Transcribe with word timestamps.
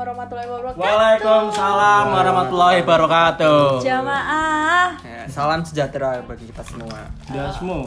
warahmatullahi 0.00 0.48
wabarakatuh. 0.48 0.80
Waalaikumsalam 0.80 2.04
warahmatullahi 2.08 2.78
wabarakatuh. 2.80 3.60
Jamaah. 3.84 4.86
Ya, 5.04 5.22
salam 5.28 5.60
sejahtera 5.60 6.24
bagi 6.24 6.48
kita 6.48 6.62
semua. 6.64 6.98
Dasmu. 7.28 7.80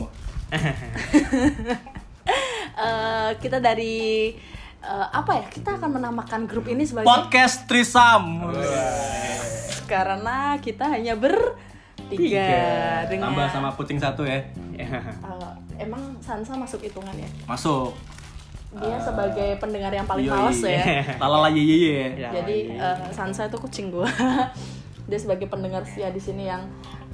Eh, 2.73 3.31
kita 3.38 3.59
dari 3.62 4.31
eh, 4.81 5.07
apa 5.12 5.44
ya? 5.44 5.45
Kita 5.45 5.77
akan 5.77 6.02
menamakan 6.02 6.49
grup 6.49 6.66
ini 6.71 6.88
sebagai 6.88 7.05
Podcast 7.05 7.70
Trisam. 7.70 8.50
karena 9.86 10.57
kita 10.57 10.88
hanya 10.89 11.14
bertiga 11.14 12.50
dengan 13.05 13.30
Tambah 13.30 13.48
sama 13.54 13.70
kucing 13.77 14.00
satu 14.02 14.25
ya. 14.25 14.41
Eh, 14.80 14.89
emang 15.77 16.18
Sansa 16.23 16.57
masuk 16.57 16.82
hitungan 16.82 17.14
ya? 17.14 17.30
Masuk. 17.45 17.94
Dia 18.73 18.98
sebagai 18.98 19.50
pendengar 19.62 19.94
yang 19.94 20.08
paling 20.09 20.26
Yoi. 20.26 20.34
males 20.34 20.59
ya. 20.66 20.84
Lalala 21.22 21.50
ye 21.54 21.62
ye 21.62 21.77
ye. 21.77 22.04
Ya, 22.18 22.30
Jadi 22.34 22.73
eh, 22.73 22.98
Sansa 23.14 23.45
itu 23.45 23.58
kucing 23.62 23.94
gue. 23.94 24.08
Dia 25.09 25.20
sebagai 25.20 25.45
pendengar 25.45 25.86
setia 25.86 26.09
di 26.09 26.22
sini 26.22 26.48
yang 26.50 26.66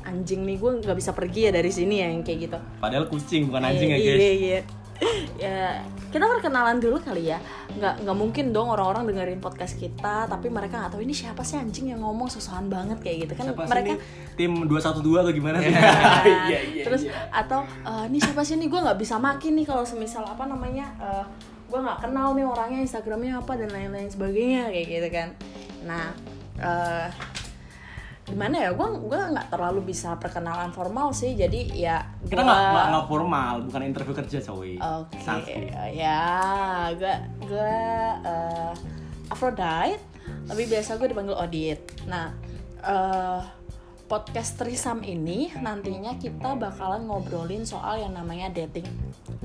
anjing 0.07 0.47
nih 0.47 0.55
gue 0.55 0.71
nggak 0.79 0.95
bisa 0.95 1.11
pergi 1.11 1.49
ya 1.49 1.51
dari 1.51 1.67
sini 1.67 1.99
ya 1.99 2.07
yang 2.07 2.23
kayak 2.23 2.39
gitu. 2.47 2.57
Padahal 2.79 3.05
kucing 3.11 3.51
bukan 3.51 3.61
anjing 3.67 3.91
ya 3.91 3.97
Iya, 3.99 4.07
guys. 4.07 4.19
Iya, 4.19 4.31
iya. 4.35 4.59
ya 5.43 5.63
kita 6.09 6.25
perkenalan 6.25 6.81
dulu 6.81 6.97
kali 6.97 7.29
ya 7.29 7.37
nggak 7.77 8.01
nggak 8.01 8.17
mungkin 8.17 8.49
dong 8.49 8.73
orang-orang 8.73 9.05
dengerin 9.13 9.37
podcast 9.37 9.77
kita 9.77 10.25
tapi 10.25 10.49
mereka 10.49 10.81
nggak 10.81 10.97
tahu 10.97 11.01
ini 11.05 11.13
siapa 11.13 11.45
sih 11.45 11.61
anjing 11.61 11.93
yang 11.93 12.01
ngomong 12.01 12.25
sosokan 12.25 12.65
banget 12.65 12.97
kayak 12.99 13.29
gitu 13.29 13.33
kan 13.37 13.53
Siapa 13.53 13.69
mereka 13.69 13.93
ini? 13.93 14.01
Tim 14.33 14.51
212 14.65 15.21
atau 15.21 15.31
gimana 15.33 15.57
sih? 15.61 15.69
Nah, 15.69 16.23
Iya, 16.49 16.59
iya, 16.73 16.83
terus 16.83 17.05
iya. 17.05 17.13
atau 17.29 17.61
eh, 17.65 18.03
ini 18.09 18.17
siapa 18.17 18.41
sih 18.41 18.57
nih 18.57 18.67
gue 18.67 18.79
nggak 18.81 18.97
bisa 18.97 19.21
makin 19.21 19.53
nih 19.53 19.65
kalau 19.69 19.85
semisal 19.85 20.25
apa 20.25 20.49
namanya 20.49 20.89
eh, 20.97 21.25
gue 21.69 21.79
nggak 21.79 22.09
kenal 22.09 22.33
nih 22.33 22.45
orangnya 22.49 22.79
instagramnya 22.81 23.45
apa 23.45 23.53
dan 23.53 23.69
lain-lain 23.69 24.09
sebagainya 24.09 24.73
kayak 24.73 24.87
gitu 24.89 25.07
kan 25.13 25.29
nah 25.85 26.09
eh, 26.57 27.07
gimana 28.29 28.55
ya 28.59 28.69
gue 28.71 28.87
gue 29.03 29.19
nggak 29.27 29.49
terlalu 29.49 29.81
bisa 29.85 30.13
perkenalan 30.15 30.69
formal 30.69 31.09
sih 31.11 31.33
jadi 31.33 31.59
ya 31.71 31.97
Kita 32.23 32.39
gua- 32.39 32.45
nggak 32.45 32.59
nggak 32.63 32.87
nggak 32.87 33.05
formal, 33.07 33.53
bukan 33.65 33.81
interview 33.83 34.15
kerja 34.15 34.37
coy. 34.39 34.77
Oke, 34.77 35.17
Sanksi. 35.19 35.53
ya, 35.91 36.29
gue 36.93 37.13
gue 37.41 37.75
uh, 38.21 38.73
Aphrodite, 39.27 40.01
tapi 40.45 40.63
biasa 40.63 40.95
gue 40.95 41.07
dipanggil 41.07 41.33
Odit. 41.33 41.79
Nah, 42.05 42.29
eh, 42.79 43.41
podcast 44.09 44.57
Trisam 44.57 45.05
ini 45.05 45.53
nantinya 45.61 46.17
kita 46.17 46.57
bakalan 46.57 47.05
ngobrolin 47.05 47.61
soal 47.61 48.01
yang 48.01 48.17
namanya 48.17 48.49
dating 48.49 48.89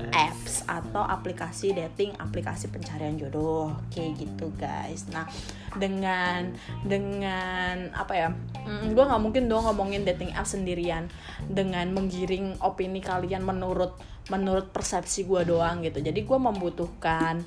apps 0.09 0.65
atau 0.65 1.05
aplikasi 1.05 1.71
dating, 1.77 2.17
aplikasi 2.17 2.73
pencarian 2.73 3.13
jodoh, 3.15 3.77
kayak 3.93 4.17
gitu 4.17 4.49
guys. 4.57 5.05
Nah, 5.13 5.29
dengan 5.77 6.49
dengan 6.81 7.93
apa 7.93 8.13
ya? 8.17 8.29
gue 8.65 9.03
nggak 9.05 9.21
mungkin 9.21 9.45
dong 9.45 9.69
ngomongin 9.69 10.01
dating 10.01 10.33
apps 10.33 10.57
sendirian 10.57 11.13
dengan 11.45 11.85
menggiring 11.93 12.57
opini 12.65 13.05
kalian 13.05 13.45
menurut 13.45 13.93
menurut 14.33 14.73
persepsi 14.73 15.29
gue 15.29 15.45
doang 15.45 15.85
gitu. 15.85 16.01
Jadi 16.01 16.25
gue 16.25 16.39
membutuhkan 16.41 17.45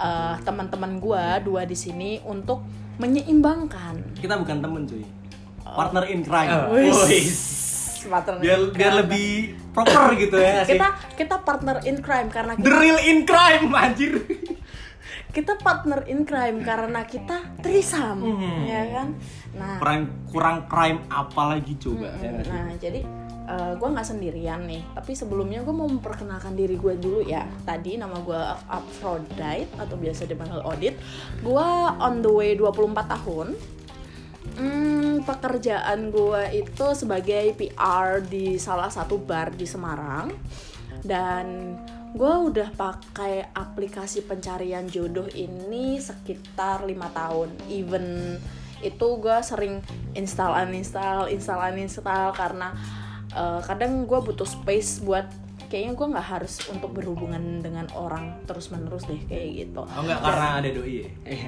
eh, 0.00 0.34
teman-teman 0.40 0.96
gue 0.96 1.24
dua 1.44 1.68
di 1.68 1.76
sini 1.76 2.16
untuk 2.24 2.64
menyeimbangkan. 2.96 4.16
Kita 4.16 4.40
bukan 4.40 4.64
temen 4.64 4.88
cuy. 4.88 5.25
Partner 5.68 6.04
in 6.06 6.20
crime. 6.20 6.50
Oh. 6.52 6.78
Wis. 7.08 7.34
Partner 8.02 8.38
Biar 8.38 8.58
in 8.60 8.70
biar 8.70 8.76
crime. 8.88 9.00
lebih 9.02 9.30
proper 9.72 10.14
gitu 10.14 10.36
ya. 10.36 10.62
asik. 10.62 10.72
kita 10.72 10.88
kita 11.16 11.36
partner 11.38 11.76
in 11.82 11.98
crime 11.98 12.28
karena 12.28 12.54
The 12.54 12.62
kita, 12.62 12.78
real 12.78 12.98
in 13.02 13.18
crime 13.22 13.66
anjir. 13.72 14.12
kita 15.28 15.52
partner 15.58 16.00
in 16.06 16.24
crime 16.24 16.62
karena 16.62 17.04
kita 17.04 17.60
trisam 17.60 18.24
ya 18.62 18.82
kan 18.90 19.08
nah 19.52 19.76
Kurang 19.76 20.00
kurang 20.26 20.56
crime 20.64 21.04
apa 21.06 21.42
lagi 21.50 21.76
coba 21.76 22.08
ya 22.16 22.30
nggak 22.30 22.40
sih? 22.40 22.52
nah 22.54 22.68
jadi 22.78 23.00
gue 23.76 23.88
nggak 23.90 24.06
sendirian 24.06 24.64
nih 24.64 24.80
tapi 24.92 25.12
sebelumnya 25.12 25.60
gue 25.60 25.70
mau 25.70 25.84
memperkenalkan 25.84 26.56
diri 26.56 26.74
gue 26.74 26.96
dulu 26.96 27.20
ya 27.20 27.44
tadi 27.62 27.94
nama 27.94 28.16
gue 28.16 28.40
Aphrodite 28.66 29.68
atau 29.76 29.94
biasa 29.94 30.24
dipanggil 30.24 30.62
Odit 30.62 30.96
gue 31.38 31.68
on 31.98 32.14
the 32.18 32.32
way 32.32 32.56
24 32.56 32.96
tahun 32.96 33.46
Hmm, 34.56 35.20
pekerjaan 35.20 36.08
gue 36.08 36.64
itu 36.64 36.86
sebagai 36.96 37.52
PR 37.60 38.24
di 38.24 38.56
salah 38.56 38.88
satu 38.88 39.20
bar 39.20 39.52
di 39.52 39.68
Semarang. 39.68 40.32
Dan 41.04 41.76
gue 42.16 42.34
udah 42.48 42.72
pakai 42.72 43.52
aplikasi 43.52 44.24
pencarian 44.24 44.88
jodoh 44.88 45.28
ini 45.36 46.00
sekitar 46.00 46.88
lima 46.88 47.12
tahun. 47.12 47.52
Even 47.68 48.36
itu 48.80 49.08
gue 49.20 49.38
sering 49.44 49.80
install 50.16 50.52
uninstall 50.52 51.28
install 51.32 51.60
uninstall 51.72 52.32
karena 52.32 52.72
eh, 53.32 53.60
kadang 53.64 54.08
gue 54.08 54.20
butuh 54.24 54.48
space 54.48 55.04
buat 55.04 55.28
kayaknya 55.66 55.92
gue 55.92 56.06
nggak 56.08 56.28
harus 56.28 56.54
untuk 56.66 56.90
berhubungan 56.90 57.38
dengan 57.58 57.86
orang 57.92 58.42
terus 58.42 58.68
menerus 58.68 59.04
deh 59.04 59.18
kayak 59.22 59.48
gitu 59.64 59.82
Oh 59.82 60.00
enggak 60.00 60.18
karena 60.18 60.46
ada 60.56 60.68
doi 60.70 60.94
ya? 60.96 61.08
Eh, 61.24 61.40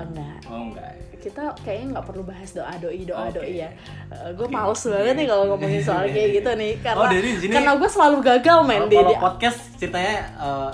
enggak 0.00 0.36
Oh 0.46 0.60
enggak. 0.68 0.92
kita 1.18 1.42
kayaknya 1.58 1.86
nggak 1.92 2.06
perlu 2.06 2.22
bahas 2.22 2.50
doa 2.50 2.74
doi 2.74 3.00
doa 3.02 3.24
Oke. 3.24 3.34
doi 3.34 3.54
ya 3.58 3.70
gue 4.30 4.48
males 4.48 4.82
banget 4.82 5.14
nih 5.14 5.26
kalau 5.26 5.44
ngomongin 5.48 5.80
soal 5.80 6.04
kayak 6.14 6.30
gitu 6.34 6.50
nih 6.52 6.72
karena 6.78 7.00
Oh, 7.00 7.08
dari 7.08 7.30
sini- 7.34 7.50
karena 7.50 7.72
gue 7.74 7.88
selalu 7.88 8.16
gagal 8.20 8.58
men 8.62 8.76
Kalau 8.78 8.88
di, 8.88 8.96
kalau 8.98 9.14
podcast 9.22 9.58
ceritanya 9.74 10.16
eh, 10.36 10.72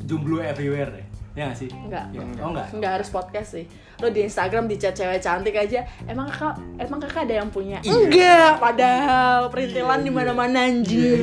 jomblo 0.00 0.38
everywhere 0.38 0.90
ya? 0.92 1.04
Ya 1.34 1.42
nggak 1.44 1.58
sih? 1.58 1.66
Enggak. 1.68 2.04
Ya. 2.10 2.22
Oh 2.38 2.50
enggak. 2.50 2.66
nggak 2.72 2.92
harus 2.92 3.08
podcast 3.08 3.50
sih 3.52 3.66
lo 3.94 4.10
di 4.10 4.22
Instagram 4.22 4.66
di 4.66 4.74
chat 4.74 4.90
cewek 4.92 5.18
cantik 5.18 5.54
aja 5.54 5.86
emang 6.04 6.26
kakak 6.26 6.58
emang 6.76 6.98
kakak 6.98 7.24
ada 7.24 7.34
yang 7.38 7.48
punya 7.48 7.78
enggak 7.80 8.58
padahal 8.58 9.46
perintilan 9.48 10.02
di 10.02 10.10
mana 10.10 10.34
mana 10.34 10.66
anjing 10.66 11.22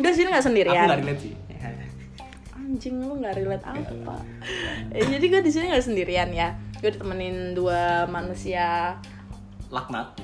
udah 0.00 0.10
sini 0.12 0.28
nggak 0.30 0.42
Aku 0.42 0.48
sendirian 0.50 0.86
nggak 0.86 1.00
relate 1.02 1.20
sih. 1.22 1.34
anjing 2.54 2.96
lu 3.06 3.14
nggak 3.22 3.34
relate 3.38 3.64
apa? 3.64 4.14
Eh, 4.90 5.04
jadi 5.06 5.24
gue 5.30 5.40
di 5.46 5.50
sini 5.52 5.70
nggak 5.70 5.84
sendirian 5.84 6.28
ya? 6.34 6.58
Gue 6.82 6.90
ditemenin 6.90 7.54
dua 7.54 8.08
manusia. 8.10 8.98
Laknat. 9.70 10.18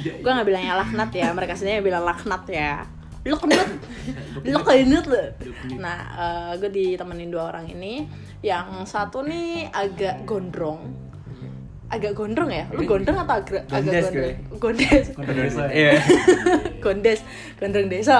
gue 0.00 0.30
nggak 0.30 0.48
bilangnya 0.48 0.76
laknat 0.76 1.10
ya 1.12 1.28
mereka 1.32 1.56
sendiri 1.56 1.80
bilang 1.80 2.04
laknat 2.04 2.44
ya. 2.50 2.84
Laknat 3.24 3.68
laknat 4.44 5.04
lo 5.08 5.22
nah 5.76 5.98
gue 6.56 6.70
ditemenin 6.72 7.28
dua 7.32 7.52
orang 7.52 7.68
ini. 7.68 8.04
Yang 8.40 8.88
satu 8.88 9.20
nih 9.24 9.68
agak 9.68 10.24
gondrong 10.24 11.09
agak 11.90 12.12
gondrong 12.14 12.50
ya? 12.54 12.64
Lu 12.70 12.86
gondrong 12.86 13.18
atau 13.18 13.42
agak 13.42 13.66
agak 13.66 13.82
Gondes 13.82 14.06
gondrong? 14.06 14.14
gue. 14.14 14.32
gondes. 15.18 15.54
Iya. 15.74 15.92
gondes. 16.78 17.20
Gondrong 17.58 17.88
desa. 17.90 18.18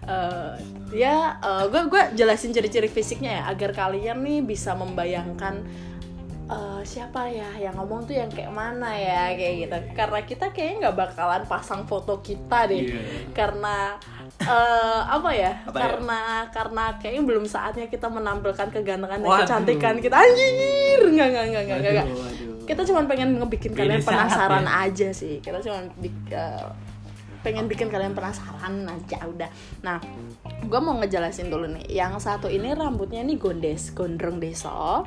Eh, 0.00 0.52
ya 0.90 1.38
gue 1.70 1.82
gue 1.86 2.02
jelasin 2.18 2.50
ciri-ciri 2.50 2.90
fisiknya 2.90 3.30
ya 3.30 3.42
agar 3.52 3.70
kalian 3.70 4.26
nih 4.26 4.42
bisa 4.42 4.74
membayangkan 4.74 5.62
eh, 6.50 6.82
siapa 6.82 7.30
ya 7.30 7.46
yang 7.62 7.78
ngomong 7.78 8.10
tuh 8.10 8.16
yang 8.16 8.32
kayak 8.32 8.50
mana 8.50 8.90
ya 8.96 9.36
kayak 9.36 9.54
gitu. 9.68 9.78
Karena 9.94 10.20
kita 10.24 10.46
kayaknya 10.50 10.88
nggak 10.88 10.96
bakalan 10.96 11.42
pasang 11.46 11.84
foto 11.84 12.18
kita 12.24 12.66
deh. 12.66 12.90
Iya. 12.90 13.00
karena 13.36 14.00
eh, 14.40 15.00
apa 15.04 15.30
ya? 15.36 15.52
Apa 15.68 15.76
ya? 15.76 15.82
karena 15.84 16.20
karena 16.48 16.84
kayaknya 16.96 17.22
belum 17.28 17.44
saatnya 17.44 17.86
kita 17.92 18.08
menampilkan 18.08 18.72
kegantengan 18.72 19.20
dan 19.20 19.30
kecantikan 19.44 19.94
kita. 20.00 20.16
Anjir! 20.16 21.00
Nggak 21.12 21.28
nggak 21.28 21.44
nggak 21.52 21.64
nggak 21.68 21.78
nggak. 21.92 22.06
Kita 22.70 22.82
cuma 22.86 23.02
pengen 23.10 23.42
ngebikin 23.42 23.74
kalian 23.74 23.98
sangat 23.98 24.30
penasaran 24.30 24.66
ya. 24.66 24.86
aja 24.86 25.08
sih 25.10 25.34
kita 25.42 25.58
cuma 25.58 25.82
eh, 26.30 26.66
pengen 27.42 27.66
bikin 27.66 27.90
kalian 27.90 28.14
penasaran 28.14 28.86
aja 28.86 29.18
udah 29.26 29.50
nah 29.82 29.98
gue 30.62 30.80
mau 30.80 30.94
ngejelasin 31.02 31.50
dulu 31.50 31.66
nih 31.66 31.90
yang 31.90 32.14
satu 32.22 32.46
ini 32.46 32.70
rambutnya 32.70 33.26
ini 33.26 33.34
gondes 33.34 33.90
gondrong 33.90 34.38
deso 34.38 35.02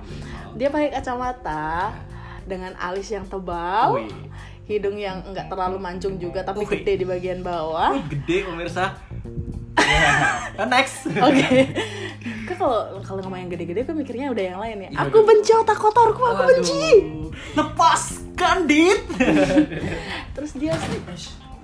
dia 0.59 0.67
pakai 0.67 0.91
kacamata 0.91 1.95
dengan 2.43 2.75
alis 2.75 3.07
yang 3.15 3.23
tebal 3.23 4.03
hidung 4.67 4.99
yang 4.99 5.23
enggak 5.23 5.47
terlalu 5.47 5.79
mancung 5.79 6.19
juga 6.19 6.43
tapi 6.43 6.67
Wih. 6.67 6.83
gede 6.83 7.03
di 7.03 7.05
bagian 7.07 7.39
bawah 7.39 7.95
Wih, 7.95 8.07
gede 8.11 8.37
pemirsa. 8.47 8.95
Ya. 9.75 10.65
Next. 10.71 11.11
Oke. 11.11 11.47
Kok 12.43 12.55
kalau 12.55 12.77
kalau 12.99 13.19
ngomong 13.21 13.39
yang 13.39 13.49
gede-gede 13.49 13.81
gue 13.81 13.95
mikirnya 13.95 14.27
udah 14.29 14.43
yang 14.45 14.59
lain 14.59 14.77
ya. 14.79 14.89
Iya, 14.89 14.99
Aku 15.01 15.17
benci 15.21 15.51
otak 15.53 15.77
kotorku, 15.77 16.21
aku 16.21 16.35
Waduh. 16.37 16.47
benci. 16.49 16.83
Lepaskan 17.53 18.57
dit. 18.65 19.01
Terus 20.35 20.51
dia 20.53 20.73
sih 20.75 20.99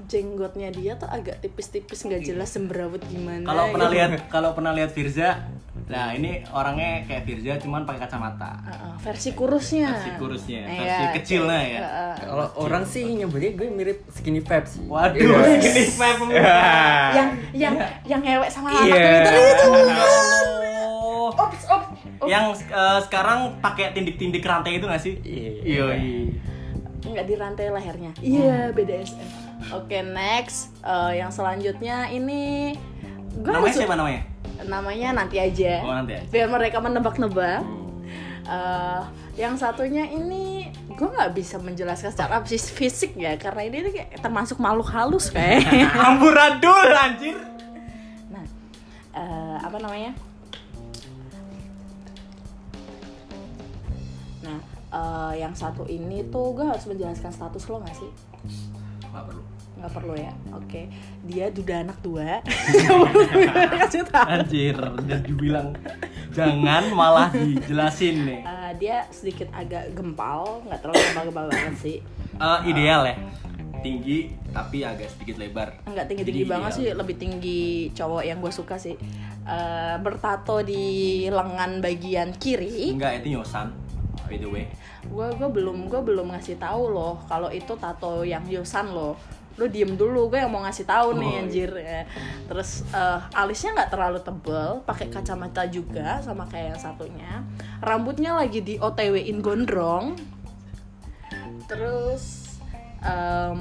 jenggotnya 0.09 0.73
dia 0.73 0.97
tuh 0.97 1.05
agak 1.05 1.37
tipis-tipis 1.37 2.01
nggak 2.01 2.21
jelas 2.23 2.49
semberawut 2.49 2.97
gimana. 3.05 3.45
Kalau 3.45 3.69
pernah 3.69 3.87
gitu. 3.87 3.95
lihat 3.95 4.09
kalau 4.25 4.49
pernah 4.57 4.73
lihat 4.73 4.89
Firza, 4.89 5.45
nah 5.85 6.09
ini 6.09 6.41
orangnya 6.49 7.05
kayak 7.05 7.23
Firza 7.23 7.61
cuman 7.61 7.85
pakai 7.85 8.09
kacamata. 8.09 8.57
Heeh, 8.63 8.93
versi 8.99 9.29
kurusnya. 9.31 9.93
Versi 9.93 10.11
kurusnya, 10.17 10.61
Iya, 10.65 10.79
versi 10.79 11.03
kecilnya 11.13 11.61
ya. 11.61 11.79
heeh. 11.79 12.13
Kalau 12.25 12.45
orang 12.57 12.83
sih 12.83 13.05
nyebutnya 13.05 13.53
gue 13.53 13.69
mirip 13.69 14.01
skinny 14.09 14.41
vibes. 14.41 14.81
Waduh, 14.81 15.21
Iya. 15.21 15.61
gini 15.61 15.83
Feb. 15.85 16.17
yang 17.17 17.29
yang 17.53 17.73
yang 18.01 18.21
ngewek 18.25 18.49
sama 18.49 18.73
Iya. 18.81 18.97
anak 19.21 19.37
itu. 19.37 19.69
Ops, 21.39 21.61
ops. 21.65 21.87
Ya 22.21 22.27
Yang 22.29 22.45
eh, 22.65 22.99
sekarang 23.01 23.39
pakai 23.57 23.91
tindik-tindik 23.91 24.41
rantai 24.41 24.75
itu 24.75 24.85
gak 24.85 24.99
sih? 24.99 25.15
Iya. 25.21 25.49
Iya. 25.63 25.85
nggak 27.01 27.25
di 27.25 27.35
rantai 27.35 27.67
lehernya 27.69 28.11
iya 28.19 28.69
BDSM 28.69 29.23
oke 29.71 29.97
next 30.05 30.75
Eh, 30.79 31.11
yang 31.15 31.31
selanjutnya 31.31 32.05
ini 32.07 32.75
gue 33.33 33.49
Namanya 33.49 33.73
siapa 33.73 33.95
namanya? 33.95 34.21
namanya 34.61 35.07
nanti 35.15 35.39
aja 35.39 35.79
Oh, 35.79 35.95
nanti 35.95 36.13
aja. 36.13 36.27
biar 36.27 36.47
mereka 36.47 36.77
menebak-nebak 36.77 37.63
Eh, 38.45 39.01
yang 39.37 39.55
satunya 39.55 40.05
ini 40.05 40.67
gue 40.89 41.07
nggak 41.07 41.31
bisa 41.31 41.55
menjelaskan 41.57 42.09
secara 42.09 42.43
fis- 42.43 42.67
fisik 42.69 43.15
ya 43.15 43.37
karena 43.37 43.61
ini 43.63 43.77
kayak 43.87 44.19
termasuk 44.19 44.57
makhluk 44.57 44.89
halus 44.89 45.29
kayak 45.29 45.63
Amburadul 46.03 46.89
anjir. 46.91 47.37
nah 48.27 48.43
eh, 49.13 49.57
apa 49.57 49.77
namanya 49.77 50.11
eh, 54.89 55.33
yang 55.37 55.53
satu 55.53 55.85
ini 55.85 56.25
tuh 56.25 56.51
gue 56.51 56.63
harus 56.63 56.83
menjelaskan 56.83 57.29
status 57.29 57.63
lo 57.65 57.79
nggak 57.79 57.95
sih 57.95 58.11
Gak 59.01 59.25
perlu. 59.25 59.41
nggak 59.75 59.91
perlu 59.91 60.13
ya 60.13 60.31
oke 60.51 60.81
dia 61.23 61.45
duda 61.47 61.75
anak 61.81 61.97
dua 61.99 62.43
kasih 63.79 64.03
tahu 64.05 64.27
Anjir, 64.27 64.75
udah 64.75 65.19
dibilang 65.19 65.67
jangan 66.29 66.83
malah 66.91 67.29
dijelasin 67.31 68.15
nih. 68.21 68.39
Eh, 68.43 68.71
dia 68.77 69.01
sedikit 69.09 69.49
agak 69.51 69.91
gempal 69.91 70.61
nggak 70.63 70.79
terlalu 70.79 70.99
gempal-gempal 71.03 71.45
banget 71.47 71.75
sih 71.75 71.97
Eh, 72.35 72.59
ideal 72.65 73.03
ya. 73.03 73.15
Tinggi 73.79 74.27
tapi 74.49 74.81
agak 74.81 75.07
sedikit 75.09 75.35
lebar. 75.37 75.71
nggak 75.85 76.05
tinggi 76.05 76.23
tinggi 76.23 76.39
Jadi 76.39 76.51
banget 76.51 76.69
ideal. 76.69 76.79
sih 76.79 76.87
lebih 76.93 77.15
tinggi 77.17 77.61
cowok 77.91 78.23
yang 78.23 78.37
gue 78.39 78.51
suka 78.51 78.75
sih 78.75 78.95
Eh, 79.41 79.95
bertato 79.97 80.61
di 80.61 80.85
lengan 81.25 81.79
bagian 81.79 82.29
kiri 82.33 82.93
Enggak, 82.93 83.23
itu 83.23 83.33
Yosan. 83.33 83.73
By 84.29 84.37
the 84.37 84.47
way. 84.47 84.65
gue 85.01 85.27
gue 85.33 85.49
belum 85.49 85.89
gue 85.89 85.99
belum 85.99 86.29
ngasih 86.29 86.55
tahu 86.55 86.83
loh 86.89 87.17
kalau 87.25 87.49
itu 87.49 87.73
tato 87.75 88.21
yang 88.21 88.45
Yosan 88.45 88.93
loh 88.93 89.17
lu 89.57 89.67
diem 89.67 89.91
dulu 89.91 90.29
gue 90.29 90.39
yang 90.39 90.47
mau 90.47 90.63
ngasih 90.63 90.85
tahu 90.85 91.19
nih 91.19 91.25
Oh, 91.25 91.33
iya. 91.33 91.41
anjir 91.41 91.71
Ya. 91.73 92.01
terus 92.45 92.87
eh, 92.89 93.19
alisnya 93.33 93.75
nggak 93.75 93.91
terlalu 93.91 94.19
tebel 94.21 94.69
pakai 94.83 95.07
kacamata 95.09 95.67
juga 95.67 96.21
sama 96.21 96.45
kayak 96.45 96.67
yang 96.69 96.79
satunya 96.79 97.31
rambutnya 97.79 98.31
lagi 98.33 98.61
di 98.61 98.77
OTW 98.77 99.19
in 99.19 99.41
gondrong 99.41 100.15
terus 101.65 102.55
em, 102.99 103.59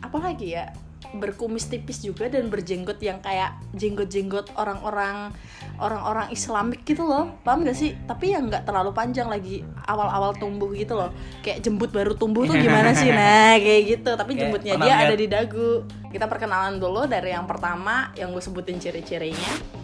apa 0.00 0.18
lagi 0.20 0.52
ya 0.52 0.68
berkumis 1.14 1.70
tipis 1.70 2.02
juga 2.02 2.26
dan 2.26 2.50
berjenggot 2.50 2.98
yang 2.98 3.22
kayak 3.22 3.56
jenggot-jenggot 3.74 4.50
orang-orang 4.58 5.30
orang-orang 5.78 6.30
Islamik 6.34 6.82
gitu 6.82 7.06
loh. 7.06 7.34
Paham 7.46 7.62
gak 7.66 7.78
sih? 7.78 7.94
Tapi 8.06 8.34
yang 8.34 8.50
nggak 8.50 8.66
terlalu 8.66 8.90
panjang 8.90 9.30
lagi 9.30 9.62
awal-awal 9.86 10.34
tumbuh 10.36 10.70
gitu 10.74 10.98
loh. 10.98 11.10
Kayak 11.40 11.64
jembut 11.64 11.90
baru 11.94 12.14
tumbuh 12.14 12.46
tuh 12.46 12.58
gimana 12.58 12.92
sih? 12.92 13.10
Nah 13.14 13.54
kayak 13.62 13.82
gitu. 13.86 14.10
Tapi 14.18 14.32
Kayak 14.34 14.42
jembutnya 14.42 14.74
dia 14.82 14.94
ada 15.06 15.14
di 15.14 15.26
dagu. 15.30 15.86
Kita 16.10 16.26
perkenalan 16.26 16.82
dulu 16.82 17.06
dari 17.06 17.30
yang 17.30 17.46
pertama 17.46 18.10
yang 18.18 18.34
gue 18.34 18.42
sebutin 18.42 18.78
ciri-cirinya. 18.82 19.82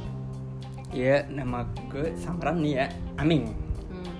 Iya, 0.90 1.30
nama 1.30 1.62
gue 1.86 2.18
samaran 2.18 2.58
nih 2.58 2.82
ya, 2.82 2.86
Aming. 3.22 3.54
Hmm. 3.94 4.14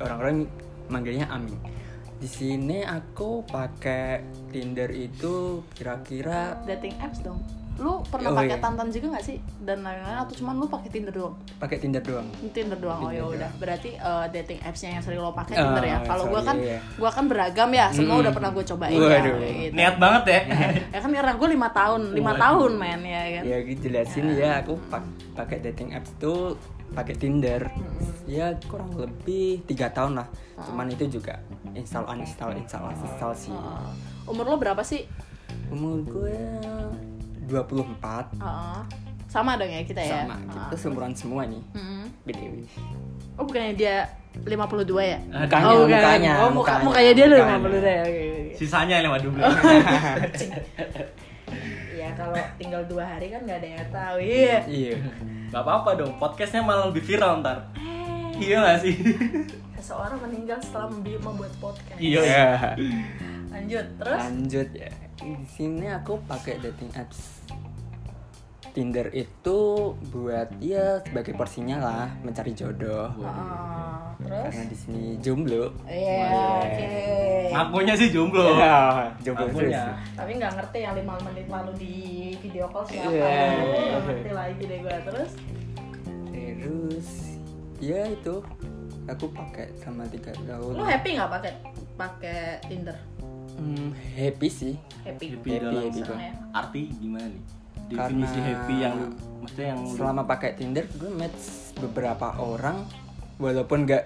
Orang-orang 0.00 0.48
manggilnya 0.88 1.28
Aming. 1.28 1.75
Di 2.16 2.26
sini 2.26 2.80
aku 2.80 3.44
pakai 3.44 4.20
Tinder 4.48 4.88
itu 4.88 5.34
kira-kira 5.70 6.56
dating 6.64 6.96
apps 6.98 7.20
dong 7.20 7.40
lu 7.76 8.00
pernah 8.02 8.32
Oh, 8.32 8.40
pakai 8.40 8.48
iya. 8.50 8.64
tantan 8.64 8.88
juga 8.88 9.06
gak 9.12 9.24
sih 9.26 9.36
dan 9.60 9.84
lain-lain 9.84 10.16
atau 10.16 10.32
cuman 10.32 10.56
lu 10.56 10.64
pakai 10.64 10.88
Tinder 10.88 11.12
doang 11.12 11.36
pakai 11.60 11.76
Tinder 11.76 12.00
doang. 12.00 12.24
Tinder 12.48 12.72
doang 12.74 12.98
oh 12.98 13.12
ya 13.12 13.20
Tinder 13.20 13.36
udah 13.36 13.50
berarti 13.60 13.90
eh, 13.92 14.26
dating 14.32 14.60
appsnya 14.64 14.90
yang 14.90 15.04
sering 15.04 15.20
lo 15.20 15.28
pakai 15.30 15.54
Ah, 15.54 15.60
Tinder 15.60 15.84
ya 15.84 15.98
kalau 16.02 16.24
gue 16.26 16.40
kan 16.40 16.56
iya. 16.56 16.80
gue 16.80 17.10
kan 17.10 17.24
beragam 17.28 17.68
ya 17.70 17.92
semua 17.92 18.08
Mm-mm. 18.10 18.22
udah 18.24 18.32
pernah 18.32 18.50
gue 18.50 18.64
cobain 18.66 18.96
ya 18.96 19.00
Waduh. 19.02 19.36
kayak 19.36 19.54
gitu. 19.60 19.74
Niat 19.76 19.96
banget 20.00 20.22
ya. 20.24 20.40
ya 20.94 20.98
kan 20.98 21.10
karena 21.12 21.32
gue 21.36 21.48
lima 21.50 21.68
tahun 21.70 22.00
lima 22.10 22.24
Waduh. 22.26 22.40
tahun 22.40 22.72
men 22.80 23.00
ya 23.04 23.22
kan 23.28 23.42
Ya 23.44 23.58
gitu 23.60 23.82
jelasin 23.84 24.24
ya, 24.32 24.50
aku 24.56 24.72
pak- 24.88 25.12
pakai 25.36 25.58
dating 25.62 25.92
apps 25.92 26.16
tuh 26.16 26.56
pakai 26.96 27.14
Tinder. 27.14 27.68
Ya 28.24 28.56
kurang 28.64 28.90
lebih 28.92 29.60
tiga 29.62 29.86
tahun 29.88 30.16
lah. 30.16 30.28
Cuman 30.58 30.88
itu 30.88 31.04
juga 31.06 31.36
install 31.70 32.08
uninstall 32.08 32.56
install 32.56 32.88
uninstall 32.88 33.32
sih. 33.36 33.52
Eh, 33.52 33.90
umur 34.26 34.44
lo 34.46 34.56
berapa 34.56 34.80
sih 34.80 35.04
Umur 35.68 36.02
gue 36.02 36.34
24 37.44 38.34
Heeh. 38.34 38.80
sama 39.26 39.54
dong 39.54 39.68
ya 39.68 39.82
kita 39.82 39.98
ya 40.00 40.24
sama 40.24 40.36
kita 40.42 40.74
seumuran 40.76 41.12
semua 41.12 41.42
nih 41.44 41.62
Mm-mm. 41.72 42.06
BDW. 42.22 42.54
oh 43.36 43.44
bukannya 43.44 43.74
dia 43.74 43.96
52 44.42 44.46
ya 45.02 45.18
Mukanya, 45.22 45.66
oh, 45.66 45.74
bukan. 45.76 45.90
mukanya, 45.92 46.32
oh, 46.36 46.50
muka, 46.50 46.72
mukanya, 46.72 46.82
mukanya 46.82 47.10
dia 47.12 47.24
udah 47.24 47.38
mukanya. 47.38 47.58
52 47.58 47.86
ya 47.86 48.02
oke, 48.02 48.22
oke. 48.22 48.52
Sisanya 48.56 48.94
lewat 49.00 49.20
dulu. 49.22 49.38
ya 51.94 52.08
kalau 52.12 52.36
tinggal 52.56 52.82
dua 52.86 53.04
hari 53.06 53.26
kan 53.28 53.40
nggak 53.42 53.58
ada 53.58 53.68
yang 53.68 53.88
tahu 53.90 54.16
iya 54.18 54.56
Iya. 54.66 54.96
Gak 55.56 55.64
apa-apa 55.64 55.96
dong, 55.96 56.12
podcastnya 56.20 56.60
malah 56.60 56.92
lebih 56.92 57.00
viral 57.00 57.40
ntar. 57.40 57.64
Iya 58.36 58.60
gak 58.60 58.84
sih? 58.84 58.92
seseorang 59.80 60.20
meninggal 60.20 60.60
setelah 60.60 60.92
membuat 60.92 61.48
podcast 61.56 61.96
Iya. 61.96 62.20
Ya. 62.20 62.48
lanjut 63.48 63.86
terus 63.96 64.20
Lanjut 64.20 64.68
ya. 64.76 64.90
Di 65.16 65.32
sini 65.48 65.88
aku 65.88 66.20
pakai 66.28 66.60
dating 66.60 66.92
apps 66.92 67.40
Tinder 68.76 69.08
itu 69.16 69.58
buat 70.12 70.52
ya 70.60 71.00
sebagai 71.08 71.32
porsinya 71.32 71.80
lah 71.80 72.12
mencari 72.20 72.52
jodoh. 72.52 73.08
Heeh. 73.16 74.04
terus 74.20 74.52
Karena 74.52 74.64
di 74.68 74.76
sini 74.76 75.04
jomblo. 75.16 75.72
Iya, 75.88 76.28
oke. 76.60 76.92
Ngakunya 77.56 77.94
sih 77.96 78.08
jomblo. 78.12 78.52
Ya, 78.52 79.08
jomblo 79.24 79.48
terus. 79.48 79.72
Ngakunya. 79.72 79.84
Tapi 80.12 80.30
nggak 80.36 80.52
ngerti 80.60 80.78
yang 80.84 80.92
lima 80.92 81.14
menit 81.24 81.46
lalu 81.48 81.72
di 81.80 81.96
video 82.44 82.68
call 82.68 82.84
siapa. 82.84 83.08
Iya. 83.08 83.32
Nggak 83.56 84.02
ngerti 84.12 84.30
lagi 84.36 84.62
deh 84.68 84.78
gue 84.84 84.96
terus. 85.08 85.32
Terus 86.36 87.08
ya 87.80 88.00
itu 88.12 88.34
aku 89.08 89.24
pakai 89.32 89.72
sama 89.80 90.04
tiga 90.12 90.36
tahun. 90.44 90.72
Lu 90.76 90.84
happy 90.84 91.16
nggak 91.16 91.30
pakai 91.32 91.52
pakai 91.96 92.40
Tinder? 92.68 92.96
Hmm, 93.56 93.96
happy 94.20 94.48
sih. 94.52 94.76
Happy. 95.00 95.32
Happy 95.32 95.48
Happy, 95.56 95.64
dalam 95.64 95.80
happy, 95.80 96.00
ya? 96.04 96.32
arti 96.52 96.82
gimana 97.00 97.32
nih? 97.32 97.40
Karena 97.40 97.65
Definisi 97.86 98.38
happy 98.38 98.76
yang 98.78 98.96
maksudnya 99.38 99.66
yang 99.68 99.80
lu- 99.80 99.94
selama 99.94 100.22
pakai 100.24 100.54
Tinder 100.54 100.84
gue 100.90 101.06
match 101.08 101.42
beberapa 101.76 102.34
orang 102.36 102.82
walaupun 103.36 103.84
nggak 103.84 104.04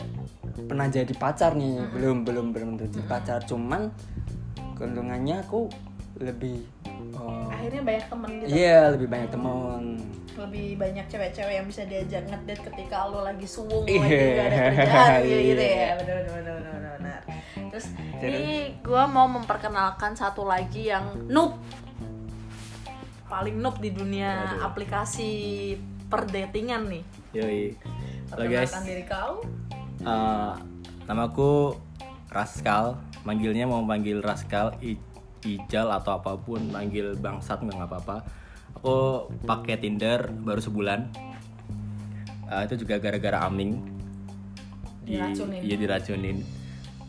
pernah 0.63 0.87
jadi 0.87 1.15
pacar 1.15 1.55
nih 1.55 1.81
belum 1.91 2.23
belum 2.23 2.47
belum 2.51 2.71
jadi 2.77 3.01
pacar 3.05 3.41
cuman 3.43 3.89
keuntungannya 4.75 5.41
aku 5.41 5.71
lebih 6.19 6.61
oh, 7.15 7.49
Akhirnya 7.49 7.81
banyak 7.81 8.07
temen 8.07 8.31
gitu. 8.37 8.47
iya 8.51 8.91
lebih 8.91 9.09
banyak 9.09 9.31
teman 9.31 9.85
Lebih 10.31 10.69
banyak 10.77 11.05
cewek-cewek 11.07 11.55
yang 11.55 11.67
bisa 11.67 11.83
diajak 11.85 12.25
ngedate 12.25 12.63
ketika 12.63 13.05
lo 13.05 13.21
lagi 13.23 13.45
suwung, 13.45 13.85
Iya. 13.85 14.01
lagi 14.01 14.17
gak 14.31 14.47
ada 14.47 14.57
kerjaan 14.73 15.21
gitu, 15.21 15.37
gitu 15.43 15.61
Iya. 15.61 15.77
ya. 15.77 15.91
Bener 15.99 16.17
bener 16.23 16.55
bener. 16.57 16.93
bener. 16.95 17.21
Terus 17.69 17.87
ini 18.21 18.47
gue 18.75 19.05
mau 19.07 19.27
memperkenalkan 19.27 20.13
satu 20.15 20.43
lagi 20.43 20.89
yang 20.89 21.05
noob 21.27 21.61
paling 23.31 23.63
noob 23.63 23.79
di 23.79 23.95
dunia 23.95 24.59
Waduh. 24.59 24.67
aplikasi 24.67 25.31
perdatingan 26.11 26.91
nih. 26.91 27.03
Yoi. 27.39 27.63
Halo 28.35 28.45
guys, 28.51 28.75
diri 28.83 29.07
kau. 29.07 29.39
Eh, 30.03 30.53
namaku 31.07 31.79
Raskal. 32.27 32.99
Manggilnya 33.23 33.71
mau 33.71 33.87
panggil 33.87 34.19
Raskal, 34.19 34.75
I- 34.83 34.99
Ijal 35.41 35.89
atau 35.89 36.19
apa 36.21 36.37
pun, 36.37 36.75
manggil 36.75 37.15
bangsat 37.17 37.63
nggak 37.63 37.87
apa-apa. 37.87 38.27
Aku 38.77 39.29
pakai 39.47 39.79
Tinder 39.79 40.27
baru 40.43 40.59
sebulan. 40.59 41.01
Eh, 42.51 42.63
itu 42.67 42.83
juga 42.83 42.99
gara-gara 42.99 43.47
Aming. 43.47 43.79
Diracunin. 45.07 45.63
Iya 45.63 45.77
diracunin. 45.79 46.39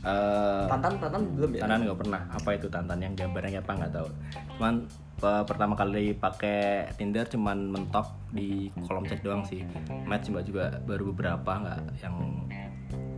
Eh, 0.02 0.66
tantan 0.70 0.98
tantan 0.98 1.22
belum 1.38 1.50
ya 1.58 1.62
Tantan 1.66 1.80
nggak 1.86 2.00
pernah. 2.02 2.22
Apa 2.30 2.50
itu 2.58 2.68
tantan 2.70 2.98
yang 3.02 3.14
gambarnya 3.18 3.62
apa 3.62 3.72
nggak 3.74 3.94
tahu. 3.94 4.10
Cuman 4.58 4.74
pertama 5.22 5.78
kali 5.78 6.18
pakai 6.18 6.90
Tinder 6.98 7.30
cuman 7.30 7.70
mentok 7.70 8.10
di 8.34 8.74
kolom 8.90 9.06
chat 9.06 9.22
doang 9.22 9.46
sih. 9.46 9.62
Match 10.10 10.34
mbak 10.34 10.44
juga 10.50 10.82
baru 10.84 11.14
beberapa 11.14 11.62
nggak 11.62 11.80
yang 12.02 12.16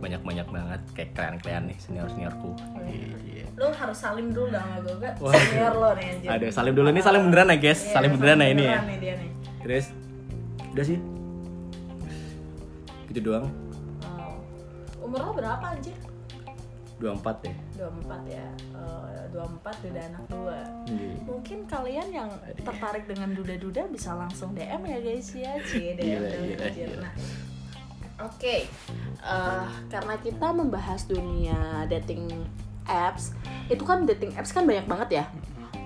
banyak-banyak 0.04 0.46
banget 0.52 0.80
kayak 0.92 1.10
kalian-kalian 1.16 1.72
nih 1.72 1.78
senior 1.80 2.08
seniorku. 2.12 2.52
Iya. 2.84 3.48
Lu 3.56 3.72
harus 3.72 3.96
salim 3.96 4.36
dulu 4.36 4.52
dah 4.52 4.60
sama 4.60 4.78
gue? 4.84 5.10
Wah. 5.24 5.32
Senior 5.32 5.74
lo 5.80 5.90
nih 5.96 6.06
anjir. 6.12 6.28
Ada 6.28 6.46
salim 6.52 6.74
dulu 6.76 6.88
nih 6.92 7.02
salim 7.02 7.22
beneran 7.32 7.48
ya 7.48 7.56
guys. 7.56 7.80
Iya, 7.80 7.92
salim 7.96 8.10
beneran 8.20 8.38
ya 8.44 8.48
ini 8.52 8.52
ya. 8.52 8.68
beneran 8.68 8.84
nih 8.84 8.98
dia 9.00 9.14
nih. 9.16 9.30
Terus 9.64 9.86
udah 10.76 10.84
sih. 10.84 10.98
Gitu 13.08 13.20
doang. 13.24 13.48
Oh. 14.04 15.08
Umur 15.08 15.20
lo 15.24 15.32
berapa 15.32 15.64
anjir? 15.72 15.96
24 17.02 17.44
deh. 17.44 17.56
24 17.74 18.22
ya. 18.30 18.46
Eh, 18.74 19.22
24 19.34 19.90
udah 19.90 20.04
anak 20.14 20.24
dua. 20.30 20.60
Iya. 20.86 21.10
Mungkin 21.26 21.58
kalian 21.66 22.08
yang 22.14 22.30
tertarik 22.62 23.04
dengan 23.10 23.34
duda-duda 23.34 23.90
bisa 23.90 24.14
langsung 24.14 24.54
DM 24.54 24.82
ya 24.86 24.98
guys 25.02 25.28
ya. 25.34 25.52
Cie 25.66 25.98
DM 25.98 26.22
Gila, 26.22 26.28
dulu, 26.30 26.54
gila. 26.70 26.98
Nah, 27.02 27.14
Oke, 28.22 28.70
eh, 29.26 29.66
karena 29.90 30.14
kita 30.22 30.54
membahas 30.54 31.02
dunia 31.10 31.82
dating 31.90 32.30
apps, 32.86 33.34
itu 33.66 33.82
kan 33.82 34.06
dating 34.06 34.30
apps 34.38 34.54
kan 34.54 34.62
banyak 34.62 34.86
banget 34.86 35.08
ya. 35.18 35.24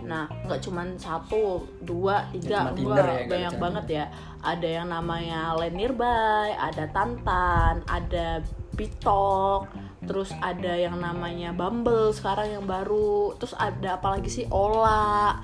Nah, 0.05 0.29
nggak 0.45 0.61
cuman 0.61 0.93
satu, 1.01 1.65
dua, 1.81 2.29
tiga, 2.33 2.69
cuma 2.69 2.71
enggak, 2.73 2.77
Tinder 2.77 3.07
ya, 3.09 3.21
banyak 3.29 3.55
banget 3.57 3.87
ya. 3.89 4.05
Ada 4.45 4.69
yang 4.69 4.89
namanya 4.93 5.57
Len 5.57 5.73
Nearby, 5.73 6.53
ada 6.53 6.85
Tantan, 6.93 7.81
ada 7.89 8.45
Bitok, 8.79 9.67
terus 10.01 10.31
ada 10.35 10.73
yang 10.73 10.97
namanya 10.97 11.51
Bumble 11.51 12.11
sekarang 12.11 12.49
yang 12.53 12.65
baru, 12.65 13.35
terus 13.35 13.53
ada 13.53 13.99
apa 13.99 14.15
lagi 14.15 14.31
sih? 14.31 14.47
Ola, 14.49 15.35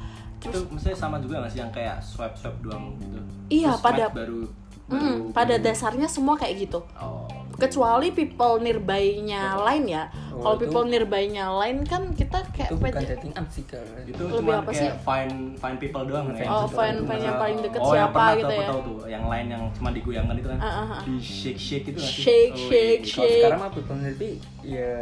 itu 0.41 0.63
maksudnya 0.69 0.95
sama 0.95 1.19
juga 1.19 1.41
nggak 1.41 1.51
sih 1.51 1.59
yang 1.59 1.69
kayak 1.69 1.99
swipe 1.99 2.33
swipe 2.35 2.59
doang 2.61 2.95
gitu? 2.97 3.19
Iya, 3.51 3.75
Terus 3.75 3.83
pada- 3.83 4.15
baru 4.15 4.41
Hmm, 4.85 5.01
baru- 5.01 5.33
pada 5.33 5.55
dasarnya 5.59 6.05
semua 6.07 6.37
kayak 6.37 6.55
gitu. 6.63 6.79
oh 6.95 7.24
kecuali 7.57 8.11
people 8.11 8.59
nearby-nya 8.59 9.43
lain 9.57 9.85
ya. 9.87 10.05
Oh, 10.29 10.43
Kalau 10.43 10.57
people 10.59 10.85
nearby-nya 10.85 11.47
lain 11.49 11.83
kan 11.83 12.11
kita 12.11 12.43
kayak 12.51 12.69
itu 12.69 12.77
bukan 12.77 13.03
dating 13.07 13.33
app 13.33 13.49
sih 13.49 13.63
kalau 13.63 13.87
itu 14.03 14.19
Lebih 14.19 14.35
cuma 14.37 14.53
apa 14.57 14.67
kayak 14.69 14.83
sih? 14.83 14.91
find 15.01 15.35
find 15.55 15.77
people 15.79 16.03
doang 16.03 16.27
ya 16.29 16.45
Oh, 16.45 16.67
find- 16.67 17.03
find 17.05 17.23
yang 17.23 17.37
paling 17.37 17.59
deket 17.61 17.79
oh, 17.79 17.87
yang 17.87 17.95
siapa 18.03 18.19
pernah 18.19 18.35
gitu 18.35 18.53
ya. 18.53 18.67
tahu 18.67 18.81
tuh 18.83 18.99
yang 19.07 19.25
lain 19.25 19.47
yang 19.49 19.63
cuma 19.71 19.89
digoyangkan 19.91 20.35
itu 20.35 20.49
kan 20.49 20.59
ah, 20.59 20.67
ah. 20.67 21.01
di 21.01 21.15
shake 21.17 21.55
shake 21.57 21.87
itu 21.87 21.99
sih 21.99 22.21
Shake, 22.21 22.53
Oh, 22.53 22.67
shake, 22.67 23.01
iya. 23.01 23.15
shake. 23.15 23.35
sekarang 23.41 23.61
mah 23.61 23.71
people 23.71 23.97
lebih 23.97 24.33
ya 24.61 24.93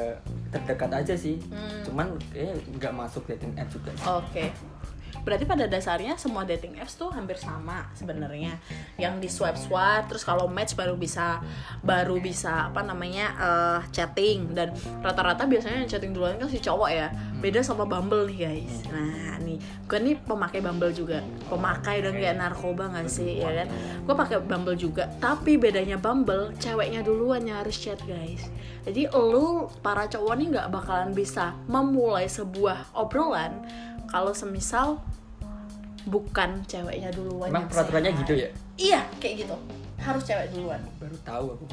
terdekat 0.51 0.91
aja 0.95 1.15
sih 1.15 1.37
Hmm. 1.49 1.81
cuman 1.83 2.07
eh 2.33 2.53
nggak 2.71 2.93
masuk 2.93 3.25
dating 3.27 3.57
app 3.57 3.69
juga. 3.69 3.89
Oke. 4.15 4.53
Berarti 5.23 5.45
pada 5.47 5.71
dasarnya 5.71 6.19
semua 6.19 6.43
dating 6.43 6.79
apps 6.83 6.99
tuh 6.99 7.11
hampir 7.15 7.39
sama 7.39 7.87
sebenarnya. 7.95 8.59
Yang 8.99 9.15
di 9.23 9.29
swipe 9.31 9.59
swipe, 9.59 10.11
terus 10.11 10.27
kalau 10.27 10.51
match 10.51 10.75
baru 10.75 10.99
bisa 10.99 11.39
baru 11.83 12.19
bisa 12.19 12.71
apa 12.71 12.83
namanya 12.83 13.27
eh, 13.39 13.81
chatting 13.95 14.55
dan 14.55 14.75
rata-rata 15.01 15.47
biasanya 15.47 15.87
yang 15.87 15.91
chatting 15.91 16.13
duluan 16.15 16.39
kan 16.39 16.51
si 16.51 16.59
cowok 16.59 16.91
ya. 16.91 17.09
Beda 17.39 17.63
sama 17.63 17.87
Bumble 17.87 18.27
nih 18.31 18.39
guys. 18.47 18.75
Nah 18.91 19.39
nih, 19.43 19.59
gue 19.87 19.99
nih 19.99 20.17
pemakai 20.23 20.61
Bumble 20.63 20.95
juga. 20.95 21.23
Pemakai 21.47 22.03
udah 22.03 22.13
kayak 22.15 22.37
narkoba 22.39 22.91
gak 22.95 23.11
sih 23.11 23.43
ya 23.43 23.51
kan? 23.63 23.69
Gue 24.07 24.15
pakai 24.15 24.39
Bumble 24.43 24.79
juga. 24.79 25.11
Tapi 25.19 25.59
bedanya 25.59 25.99
Bumble, 25.99 26.55
ceweknya 26.59 27.03
duluan 27.03 27.47
yang 27.47 27.63
harus 27.63 27.79
chat 27.79 27.99
guys. 28.07 28.51
Jadi 28.83 29.07
lu 29.15 29.71
para 29.79 30.11
cowok 30.11 30.35
nih 30.35 30.47
nggak 30.59 30.69
bakalan 30.75 31.11
bisa 31.15 31.55
memulai 31.71 32.27
sebuah 32.27 32.91
obrolan 32.99 33.63
kalau 34.13 34.37
semisal 34.37 35.01
bukan 36.05 36.61
ceweknya 36.69 37.09
duluan 37.17 37.49
emang 37.49 37.67
peraturannya 37.73 38.13
hi. 38.13 38.21
gitu 38.21 38.33
ya? 38.37 38.49
Iya 38.77 39.01
kayak 39.17 39.35
gitu. 39.49 39.57
Harus 39.97 40.23
cewek 40.29 40.53
duluan. 40.53 40.81
Baru 41.01 41.17
tahu 41.25 41.47
aku. 41.57 41.65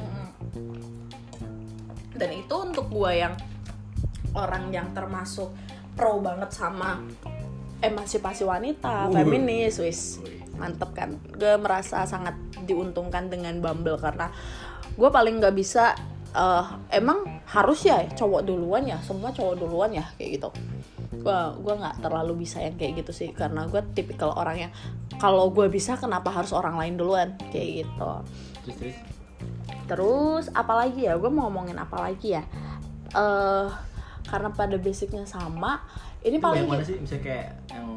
Dan 2.15 2.29
itu 2.31 2.55
untuk 2.55 2.87
gua 2.87 3.11
yang 3.11 3.33
orang 4.31 4.71
yang 4.71 4.87
termasuk 4.95 5.51
pro 5.97 6.21
banget 6.23 6.47
sama 6.55 7.03
emansipasi 7.83 8.43
wanita, 8.47 9.09
Uh. 9.09 9.15
feminis, 9.15 9.81
wis. 9.83 10.23
Mantep 10.59 10.91
kan. 10.91 11.15
Gue 11.35 11.55
merasa 11.55 12.03
sangat 12.03 12.35
diuntungkan 12.67 13.31
dengan 13.31 13.63
Bumble 13.63 13.95
karena 13.95 14.27
gue 14.99 15.09
paling 15.09 15.39
nggak 15.39 15.55
bisa 15.55 15.95
eh, 16.35 16.65
emang 16.91 17.23
harus 17.47 17.87
ya 17.87 18.03
cowok 18.03 18.43
duluan 18.43 18.83
ya, 18.83 18.99
semua 19.01 19.31
cowok 19.31 19.55
duluan 19.63 19.95
ya? 19.95 20.05
Kayak 20.19 20.29
gitu. 20.37 20.49
Gua 21.19 21.53
gua 21.59 21.75
nggak 21.79 21.95
terlalu 22.03 22.45
bisa 22.47 22.63
yang 22.63 22.75
kayak 22.79 23.03
gitu 23.03 23.11
sih 23.11 23.29
karena 23.35 23.67
gue 23.67 23.81
tipikal 23.91 24.33
orang 24.33 24.69
yang 24.69 24.71
kalau 25.19 25.51
gue 25.51 25.67
bisa 25.67 25.99
kenapa 25.99 26.31
harus 26.31 26.55
orang 26.55 26.79
lain 26.79 26.95
duluan 26.95 27.35
kayak 27.51 27.83
gitu. 27.83 28.11
terus 28.63 28.75
terus 28.79 28.97
Terus 29.89 30.45
apalagi 30.53 31.09
ya? 31.09 31.17
Gue 31.17 31.33
mau 31.33 31.49
ngomongin 31.49 31.77
apa 31.81 31.97
lagi 31.97 32.37
ya? 32.37 32.43
eh 33.09 33.67
karena 34.29 34.53
pada 34.53 34.77
basicnya 34.77 35.25
sama. 35.25 35.81
Ini 36.21 36.37
paling 36.37 36.67
yang 36.67 36.69
mana 36.69 36.85
sih 36.85 37.01
misalnya 37.01 37.23
kayak 37.25 37.47
yang 37.73 37.87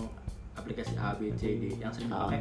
aplikasi 0.62 0.94
A 0.96 1.12
B 1.12 1.34
C 1.34 1.58
D 1.58 1.74
yang 1.76 1.90
sering 1.90 2.08
Oh. 2.08 2.30
dipakai 2.30 2.40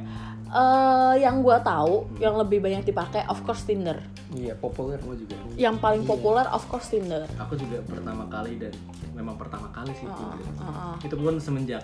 eh 0.51 1.13
yang 1.17 1.39
gue 1.39 1.57
tahu 1.61 1.93
yang 2.19 2.35
lebih 2.35 2.59
banyak 2.59 2.83
dipakai 2.83 3.23
of 3.25 3.39
course 3.41 3.63
Tinder. 3.63 3.97
iya 4.31 4.51
populer 4.53 4.99
gue 4.99 5.15
juga 5.17 5.35
Yang 5.55 5.75
paling 5.79 6.03
Iya. 6.03 6.09
populer 6.09 6.45
of 6.47 6.63
course 6.67 6.87
Tinder. 6.87 7.23
aku 7.35 7.55
juga 7.55 7.79
pertama 7.81 8.27
kali 8.27 8.59
dan 8.59 8.71
memang 9.11 9.35
pertama 9.35 9.67
kali 9.69 9.91
sih 9.91 10.03
itu 10.03 10.23
uh, 10.23 10.35
uh. 10.61 10.95
itu 10.99 11.15
pun 11.15 11.35
semenjak 11.35 11.83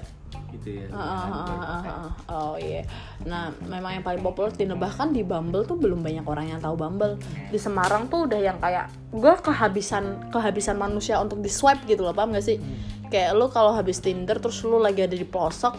gitu 0.51 0.79
ya 0.79 0.85
baru 0.87 0.99
ah, 0.99 1.23
pakai. 1.23 1.55
ah, 1.55 1.99
ah. 2.03 2.11
Oh 2.27 2.55
iya. 2.55 2.83
Nah, 3.23 3.47
memang 3.63 3.95
yang 3.95 4.03
paling 4.03 4.19
populer 4.19 4.51
Tinder 4.51 4.75
bahkan 4.75 5.11
di 5.11 5.23
Bumble 5.23 5.63
tuh 5.63 5.75
belum 5.75 6.03
banyak 6.03 6.23
orang 6.23 6.51
yang 6.51 6.59
tahu 6.59 6.75
Bumble. 6.75 7.15
Di 7.47 7.55
Semarang 7.55 8.07
tuh 8.07 8.27
udah 8.27 8.39
yang 8.39 8.59
kayak 8.59 8.91
gue 9.11 9.33
kehabisan 9.39 10.27
kehabisan 10.27 10.75
manusia 10.75 11.19
untuk 11.19 11.39
di 11.39 11.47
swipe 11.47 11.83
gitu 11.85 12.03
loh, 12.03 12.11
paham 12.11 12.31
gak 12.31 12.43
sih? 12.43 12.59
Kayak 13.07 13.39
lu 13.39 13.47
kalau 13.47 13.71
habis 13.71 13.99
Tinder 13.99 14.35
terus 14.35 14.59
lu 14.63 14.79
lagi 14.79 14.99
ada 14.99 15.15
di 15.15 15.23
pelosok, 15.23 15.75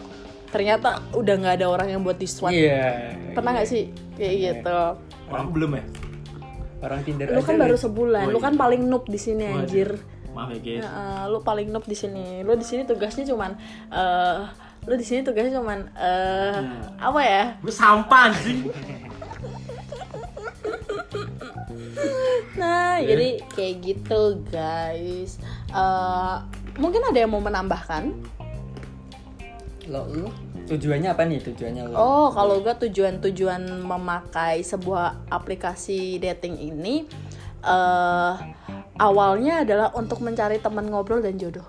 ternyata 0.49 0.87
udah 1.11 1.33
nggak 1.35 1.55
ada 1.55 1.67
orang 1.67 1.87
yang 1.89 2.01
buat 2.01 2.15
di 2.15 2.25
iya 2.49 3.13
Pernah 3.31 3.51
nggak 3.53 3.67
sih 3.67 3.83
kayak 4.15 4.35
gitu? 4.35 4.79
orang 5.27 5.41
aku 5.41 5.51
belum 5.53 5.71
ya 5.73 5.83
orang 6.79 6.99
Tinder 7.03 7.25
Lu 7.29 7.41
kan 7.41 7.55
baru 7.55 7.75
nih. 7.75 7.81
sebulan, 7.81 8.23
Oh, 8.23 8.31
lu 8.31 8.37
iya. 8.37 8.45
kan 8.45 8.53
paling 8.55 8.81
noob 8.83 9.05
di 9.05 9.17
sini 9.17 9.45
Waduh. 9.45 9.59
anjir. 9.61 9.89
maaf 10.29 10.49
ya 10.49 10.59
guys 10.59 10.83
Heeh, 10.83 11.21
lu 11.27 11.37
paling 11.39 11.67
noob 11.67 11.83
di 11.83 11.93
sini. 11.93 12.41
Lu 12.41 12.53
di 12.53 12.61
sini 12.61 12.81
tugasnya 12.83 13.25
cuman 13.25 13.51
eh 13.89 14.39
lu 14.81 14.95
di 14.95 15.03
sini 15.03 15.21
tugasnya 15.21 15.53
cuman 15.53 15.79
eh 15.91 16.59
apa 16.97 17.19
ya? 17.19 17.43
gue 17.59 17.73
sampah 17.73 18.29
sih 18.35 18.57
Nah, 22.55 22.99
jadi 22.99 23.39
kayak 23.47 23.75
gitu 23.81 24.21
guys. 24.45 25.39
Eh 25.69 26.35
mungkin 26.75 27.01
ada 27.03 27.17
yang 27.17 27.29
mau 27.29 27.39
menambahkan? 27.39 28.11
Lo 29.89 30.05
lu 30.07 30.29
tujuannya 30.69 31.09
apa 31.09 31.25
nih 31.25 31.41
tujuannya 31.49 31.83
lo 31.89 31.95
Oh, 31.97 32.27
kalau 32.29 32.61
gue 32.61 32.73
tujuan-tujuan 32.89 33.83
memakai 33.83 34.61
sebuah 34.61 35.27
aplikasi 35.33 36.21
dating 36.21 36.55
ini 36.61 37.09
eh 37.59 38.33
awalnya 38.99 39.63
adalah 39.63 39.89
untuk 39.95 40.19
mencari 40.23 40.59
teman 40.59 40.87
ngobrol 40.87 41.23
dan 41.23 41.39
jodoh. 41.39 41.65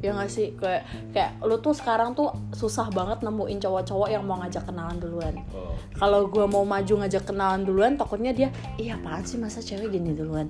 Ya 0.00 0.16
nggak 0.16 0.32
sih 0.32 0.56
kayak 0.56 0.88
kayak 1.12 1.30
lu 1.44 1.60
tuh 1.60 1.76
sekarang 1.76 2.16
tuh 2.16 2.32
susah 2.56 2.88
banget 2.88 3.20
nemuin 3.20 3.60
cowok-cowok 3.60 4.08
yang 4.08 4.24
mau 4.24 4.40
ngajak 4.40 4.64
kenalan 4.64 4.96
duluan. 4.96 5.36
oh. 5.52 5.76
Kalau 5.92 6.24
gue 6.24 6.44
mau 6.48 6.64
maju 6.64 7.04
ngajak 7.04 7.28
kenalan 7.28 7.68
duluan, 7.68 8.00
takutnya 8.00 8.32
dia, 8.32 8.48
iya 8.80 8.96
apaan 8.96 9.28
sih 9.28 9.36
masa 9.36 9.60
cewek 9.60 9.92
gini 9.92 10.16
duluan? 10.16 10.48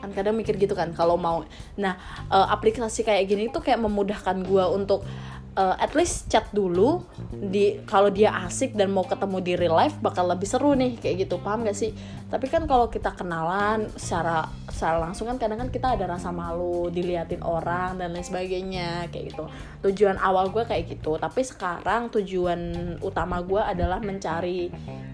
Kan 0.00 0.16
kadang 0.16 0.32
mikir 0.32 0.56
gitu 0.56 0.72
kan 0.72 0.96
kalau 0.96 1.20
mau. 1.20 1.44
Nah, 1.76 1.92
eh, 2.32 2.46
aplikasi 2.48 3.04
kayak 3.04 3.28
gini 3.28 3.52
tuh 3.52 3.60
kayak 3.60 3.84
memudahkan 3.84 4.48
gue 4.48 4.64
untuk 4.72 5.04
eh, 5.56 5.76
at 5.80 5.92
least 5.96 6.28
chat 6.28 6.46
dulu 6.52 7.00
di 7.32 7.80
kalau 7.88 8.12
dia 8.12 8.32
asik 8.44 8.76
dan 8.76 8.92
mau 8.92 9.08
ketemu 9.08 9.38
di 9.40 9.52
real 9.56 9.76
life 9.76 9.96
bakal 10.04 10.28
lebih 10.28 10.44
seru 10.44 10.76
nih 10.76 11.00
kayak 11.00 11.26
gitu. 11.26 11.40
Paham 11.40 11.64
gak 11.64 11.76
sih? 11.76 11.96
Tapi 12.26 12.46
kan 12.50 12.68
kalau 12.68 12.92
kita 12.92 13.14
kenalan 13.16 13.88
secara 13.96 14.44
secara 14.66 15.00
langsung 15.00 15.30
kan 15.30 15.38
kadang 15.40 15.62
kan 15.62 15.70
kita 15.72 15.96
ada 15.96 16.04
rasa 16.10 16.34
malu 16.34 16.92
diliatin 16.92 17.40
orang 17.40 17.96
dan 17.96 18.12
lain 18.12 18.26
sebagainya 18.26 19.08
kayak 19.08 19.32
gitu. 19.32 19.44
Tujuan 19.86 20.20
awal 20.20 20.52
gue 20.52 20.66
kayak 20.66 20.90
gitu. 20.90 21.16
Tapi 21.16 21.40
sekarang 21.46 22.12
tujuan 22.12 22.60
utama 23.00 23.40
gue 23.40 23.62
adalah 23.62 24.02
mencari 24.02 24.68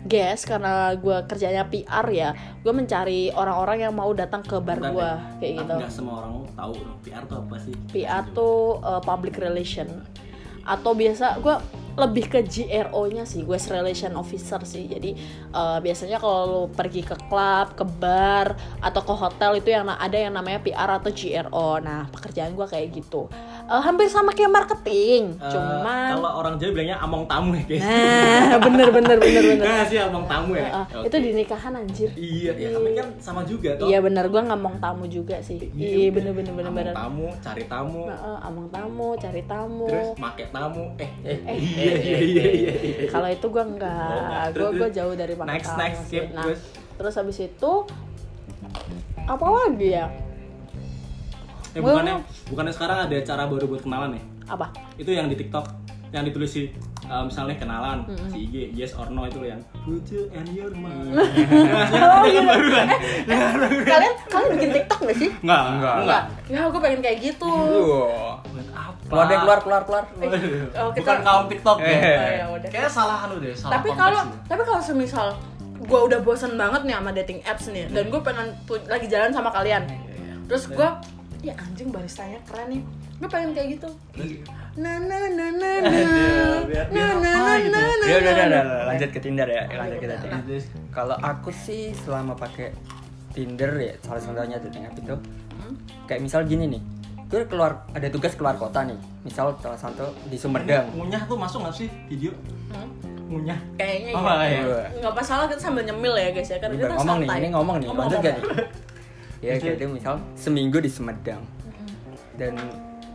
guest 0.09 0.49
karena 0.49 0.97
gue 0.97 1.17
kerjanya 1.29 1.69
PR 1.69 2.07
ya. 2.11 2.31
Gue 2.65 2.75
mencari 2.75 3.31
orang-orang 3.31 3.87
yang 3.87 3.95
mau 3.95 4.11
datang 4.17 4.43
ke 4.43 4.59
bar 4.59 4.81
gue 4.81 5.11
kayak 5.39 5.53
gitu. 5.63 5.75
Nggak 5.79 5.93
semua 5.93 6.27
orang 6.27 6.49
tahu 6.57 6.73
PR 7.05 7.23
tuh 7.29 7.37
apa 7.45 7.57
sih? 7.61 7.75
PR 7.93 8.25
tuh 8.33 8.81
uh, 8.81 9.03
public 9.05 9.37
relation 9.39 9.89
atau 10.63 10.95
biasa 10.95 11.43
gue 11.43 11.82
lebih 11.95 12.25
ke 12.27 12.41
GRO-nya 12.43 13.23
sih, 13.23 13.43
gue 13.43 13.59
relation 13.63 14.13
officer 14.15 14.61
sih. 14.63 14.85
Jadi 14.85 15.13
uh, 15.51 15.79
biasanya 15.79 16.17
kalau 16.17 16.67
pergi 16.67 17.03
ke 17.03 17.17
klub, 17.23 17.73
ke 17.73 17.85
bar 17.85 18.53
atau 18.79 19.01
ke 19.01 19.13
hotel 19.13 19.57
itu 19.57 19.69
yang 19.69 19.85
ada 19.87 20.15
yang 20.15 20.33
namanya 20.33 20.59
PR 20.59 20.91
atau 20.95 21.11
GRO. 21.11 21.79
Nah, 21.79 22.09
pekerjaan 22.09 22.53
gue 22.53 22.65
kayak 22.65 22.89
gitu. 22.93 23.29
Uh, 23.63 23.79
hampir 23.79 24.07
sama 24.07 24.31
kayak 24.31 24.51
marketing, 24.51 25.39
Eh, 25.39 25.49
cuman 25.49 26.19
kalau 26.19 26.31
orang 26.37 26.55
Jawa 26.57 26.71
bilangnya 26.73 26.99
among 26.99 27.25
tamu 27.25 27.55
ya 27.55 27.65
guys 27.65 27.83
Nah, 27.83 28.59
bener 28.59 28.89
bener 28.91 29.17
bener 29.17 29.43
bener. 29.47 29.65
Nggak 29.65 29.87
sih 29.87 29.99
among 29.99 30.25
tamu 30.27 30.53
ya 30.53 30.69
Uh, 30.73 30.85
Oke. 30.99 31.09
Itu 31.09 31.17
di 31.19 31.31
nikahan 31.33 31.73
anjir. 31.75 32.11
iya 32.15 32.53
ya 32.53 32.69
tapi 32.71 32.91
kan 32.93 33.09
sama 33.19 33.41
juga 33.43 33.77
toh 33.77 33.87
Iya 33.87 33.99
bener, 34.01 34.25
gue 34.27 34.43
ngomong 34.43 34.77
tamu 34.79 35.05
juga 35.07 35.39
sih. 35.41 35.63
Iya 35.71 36.11
bener 36.11 36.33
bener 36.33 36.53
bener 36.53 36.69
among 36.69 36.79
bener. 36.83 36.95
tamu 36.95 37.27
cari 37.39 37.65
tamu 37.65 38.03
Heeh, 38.05 38.37
among 38.43 38.67
tamu, 38.69 39.09
cari 39.17 39.43
tamu. 39.45 39.87
terus 39.87 40.09
make 40.17 40.45
tamu 40.49 40.85
eh 40.99 41.11
eh 41.23 41.39
Eh, 41.43 41.82
iya 41.83 41.95
iya 41.97 42.19
iya 42.21 42.45
iya 42.49 42.73
iya. 42.73 43.09
kalau 43.09 43.27
itu 43.27 43.47
gue 43.47 43.59
Oh, 43.59 43.69
enggak 43.69 44.15
enggak. 44.15 44.47
gue 44.53 44.69
gue 44.77 44.89
jauh 44.93 45.15
dari 45.15 45.35
makan 45.35 45.51
next 45.51 45.73
next 45.75 46.01
skip 46.07 46.25
nah 46.31 46.45
terus. 46.45 46.61
terus 46.95 47.15
habis 47.17 47.39
itu 47.41 47.73
apa 49.23 49.45
lagi 49.47 49.89
ya? 49.93 50.07
Eh 51.73 51.81
bukannya 51.81 52.21
bukannya 52.47 52.73
sekarang 52.73 52.99
ada 53.03 53.17
cara 53.23 53.43
baru 53.47 53.65
buat 53.67 53.81
kenalan 53.81 54.13
ya? 54.13 54.23
Apa? 54.49 54.67
Itu 54.95 55.11
yang 55.11 55.27
di 55.27 55.37
TikTok 55.37 55.67
yang 56.11 56.23
ditulis 56.23 56.51
si 56.51 56.69
eh, 57.03 57.23
misalnya 57.25 57.57
kenalan 57.57 58.05
si 58.29 58.45
IG 58.45 58.55
yes 58.73 58.93
or 58.93 59.09
no 59.09 59.25
itu 59.25 59.41
yang 59.43 59.57
put 59.81 60.05
you 60.07 60.29
and 60.31 60.45
your 60.51 60.69
mind. 60.75 61.17
Oh, 61.95 62.25
Yang 62.25 62.35
gitu. 62.37 62.51
baru 62.51 62.69
kan 62.69 62.87
kalian 63.83 64.15
kalian 64.27 64.51
bikin 64.53 64.71
TikTok 64.75 65.01
gak 65.03 65.17
sih? 65.17 65.31
enggak 65.39 65.61
Enggak. 65.71 65.95
enggak 65.99 66.23
Ya, 66.47 66.61
gue 66.67 66.81
pengen 66.81 67.01
kayak 67.01 67.19
gitu. 67.23 67.55
Keluar 69.13 69.27
deh 69.27 69.39
keluar 69.39 69.59
keluar 69.61 69.83
keluar. 69.85 70.05
Waduh, 70.11 70.41
Oh, 70.73 70.89
kita- 70.89 70.97
bukan 70.97 71.17
kaum 71.21 71.45
TikTok 71.47 71.79
ya. 71.79 71.85
Eh. 71.85 71.93
Oh, 71.93 72.31
ya 72.33 72.47
udah. 72.51 72.69
Kayaknya 72.73 72.91
salah 72.91 73.19
anu 73.23 73.35
deh, 73.37 73.53
salah 73.53 73.73
tapi 73.75 73.89
kalau 73.93 74.21
tapi 74.43 74.63
kalau 74.63 74.81
semisal 74.81 75.29
gue 75.79 76.01
udah 76.01 76.19
bosen 76.19 76.55
banget 76.55 76.81
nih 76.83 76.95
sama 76.95 77.11
dating 77.13 77.41
apps 77.43 77.67
nih 77.69 77.85
dan 77.87 78.07
gue 78.07 78.21
pengen 78.21 78.49
lagi 78.87 79.07
jalan 79.07 79.29
sama 79.29 79.51
kalian 79.51 79.83
terus 80.45 80.71
gue 80.71 80.89
ya 81.41 81.53
anjing 81.57 81.91
baristanya 81.91 82.39
keren 82.45 82.71
nih 82.71 82.83
gue 83.19 83.27
pengen 83.27 83.51
kayak 83.51 83.69
gitu 83.75 83.91
na 84.73 84.97
na 84.97 85.19
na 85.29 85.47
na 85.51 85.71
biar- 86.65 86.87
na 86.89 87.05
na 87.13 87.33
na 87.35 87.55
gitu. 87.59 87.75
na 87.75 87.83
na 87.83 88.07
Ya 88.07 88.17
udah 88.17 88.33
udah 88.33 88.63
lanjut 88.87 89.11
ke 89.11 89.19
Tinder 89.19 89.45
ya. 89.45 89.63
Lanjut 89.69 89.99
ke 89.99 90.07
Tinder. 90.09 90.41
Kalau 90.89 91.17
aku 91.19 91.51
sih 91.51 91.91
selama 91.93 92.33
pakai 92.33 92.71
Tinder 93.29 93.73
ya 93.75 93.93
salah 94.01 94.23
satunya 94.23 94.57
dating 94.59 94.87
app 94.87 94.95
itu 94.95 95.15
kayak 96.07 96.21
misal 96.21 96.41
gini 96.43 96.65
nih 96.69 96.83
gue 97.33 97.49
keluar 97.49 97.89
ada 97.91 98.05
tugas 98.07 98.37
keluar 98.37 98.55
kota 98.55 98.85
nih 98.85 98.93
misal 99.25 99.57
salah 99.57 99.75
satu 99.75 100.05
di 100.29 100.37
Sumedang 100.37 100.93
ngunyah 100.93 101.25
tuh 101.25 101.35
masuk 101.35 101.65
nggak 101.65 101.75
sih 101.75 101.89
video 102.07 102.33
Hmm? 102.69 102.89
ngunyah 103.27 103.57
kayaknya 103.75 104.13
Oh, 104.13 104.25
iya. 104.39 104.61
iya. 104.61 104.81
nggak 104.99 105.15
masalah 105.15 105.45
kita 105.45 105.61
sambil 105.63 105.81
nyemil 105.83 106.13
ya 106.13 106.29
guys 106.31 106.47
ya 106.47 106.57
kan 106.57 106.69
Udah 106.69 106.77
kita 106.79 106.95
ngomong 106.95 107.17
nih 107.17 107.27
santai. 107.27 107.41
ini 107.41 107.49
ngomong 107.51 107.77
nih 107.77 107.87
lanjut 107.89 108.19
gak 108.19 108.35
nih 108.35 108.45
ya 109.41 109.51
Lanjut. 109.51 109.69
gitu 109.73 109.85
misal 109.91 110.15
seminggu 110.35 110.79
di 110.79 110.91
Sumedang 110.91 111.43
dan 112.35 112.53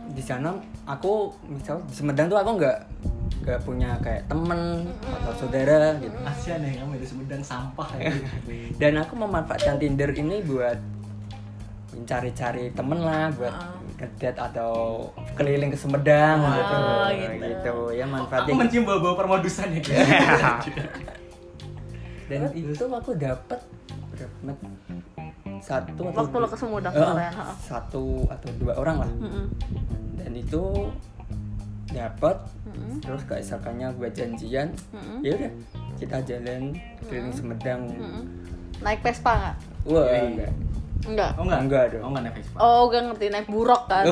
di 0.08 0.20
sana 0.20 0.50
aku 0.84 1.12
misal 1.44 1.78
di 1.84 1.94
Sumedang 1.94 2.26
tuh 2.26 2.36
aku 2.36 2.50
nggak 2.56 2.78
nggak 3.40 3.60
punya 3.62 3.94
kayak 3.98 4.26
temen 4.26 4.60
atau 5.00 5.32
saudara 5.36 5.94
gitu 5.96 6.16
Asian 6.22 6.58
ya 6.60 6.72
kamu 6.76 6.98
di 6.98 7.06
Sumedang 7.06 7.38
sampah 7.40 7.88
ya. 7.96 8.10
dan 8.82 8.92
aku 8.96 9.14
memanfaatkan 9.16 9.78
Tinder 9.78 10.10
ini 10.12 10.42
buat 10.42 10.78
mencari-cari 11.92 12.70
temen 12.72 12.98
lah 13.00 13.30
buat 13.32 13.50
Ah. 13.50 13.77
Ngedate 13.98 14.38
atau 14.38 14.72
keliling 15.34 15.68
ke 15.68 15.76
Sumedang 15.76 16.38
Ah, 16.40 16.54
gitu. 16.54 16.74
gitu. 17.34 17.44
gitu 17.44 17.74
ya 17.92 18.04
Aku 18.06 18.14
manfaatnya 18.14 18.54
mencium 18.54 18.84
bau-bau 18.86 19.14
permodusan 19.14 19.74
ya 19.74 19.80
guys. 19.82 19.98
dan 22.28 22.40
itu 22.52 22.84
aku 22.84 23.10
dapat 23.16 23.60
berapa 24.38 24.52
satu 25.58 26.00
atau 26.06 26.14
waktu 26.14 26.36
lo 26.36 26.46
ke 26.46 26.56
Sumedang 26.56 26.92
kemarin 26.92 27.32
ha. 27.34 27.44
satu 27.58 28.24
atau 28.28 28.48
dua 28.56 28.72
orang 28.76 28.96
lah 29.02 29.10
Mm-mm. 29.18 29.46
dan 30.14 30.32
itu 30.32 30.62
dapat 31.88 32.36
Mm-mm. 32.68 33.00
terus 33.00 33.24
keesokannya 33.24 33.88
gue 33.96 34.08
janjian 34.12 34.68
Mm-mm. 34.92 35.24
ya 35.24 35.32
udah 35.34 35.52
kita 35.98 36.16
jalan 36.22 36.76
keliling 37.02 37.34
Sumedang 37.34 37.80
Mm-mm. 37.90 38.22
naik 38.78 39.02
Vespa 39.02 39.32
nggak 39.34 39.56
wah 39.88 40.04
Yoi. 40.06 40.20
enggak 40.36 40.52
enggak. 41.06 41.30
Oh 41.38 41.44
enggak? 41.46 41.60
Enggak 41.62 41.84
dong. 41.94 42.02
Oh 42.02 42.08
enggak 42.10 42.22
naik 42.26 42.34
Vespa. 42.40 42.56
oh 42.58 42.82
gak 42.90 43.02
ngerti 43.06 43.26
naik 43.30 43.48
buruk 43.48 43.82
kan. 43.86 44.04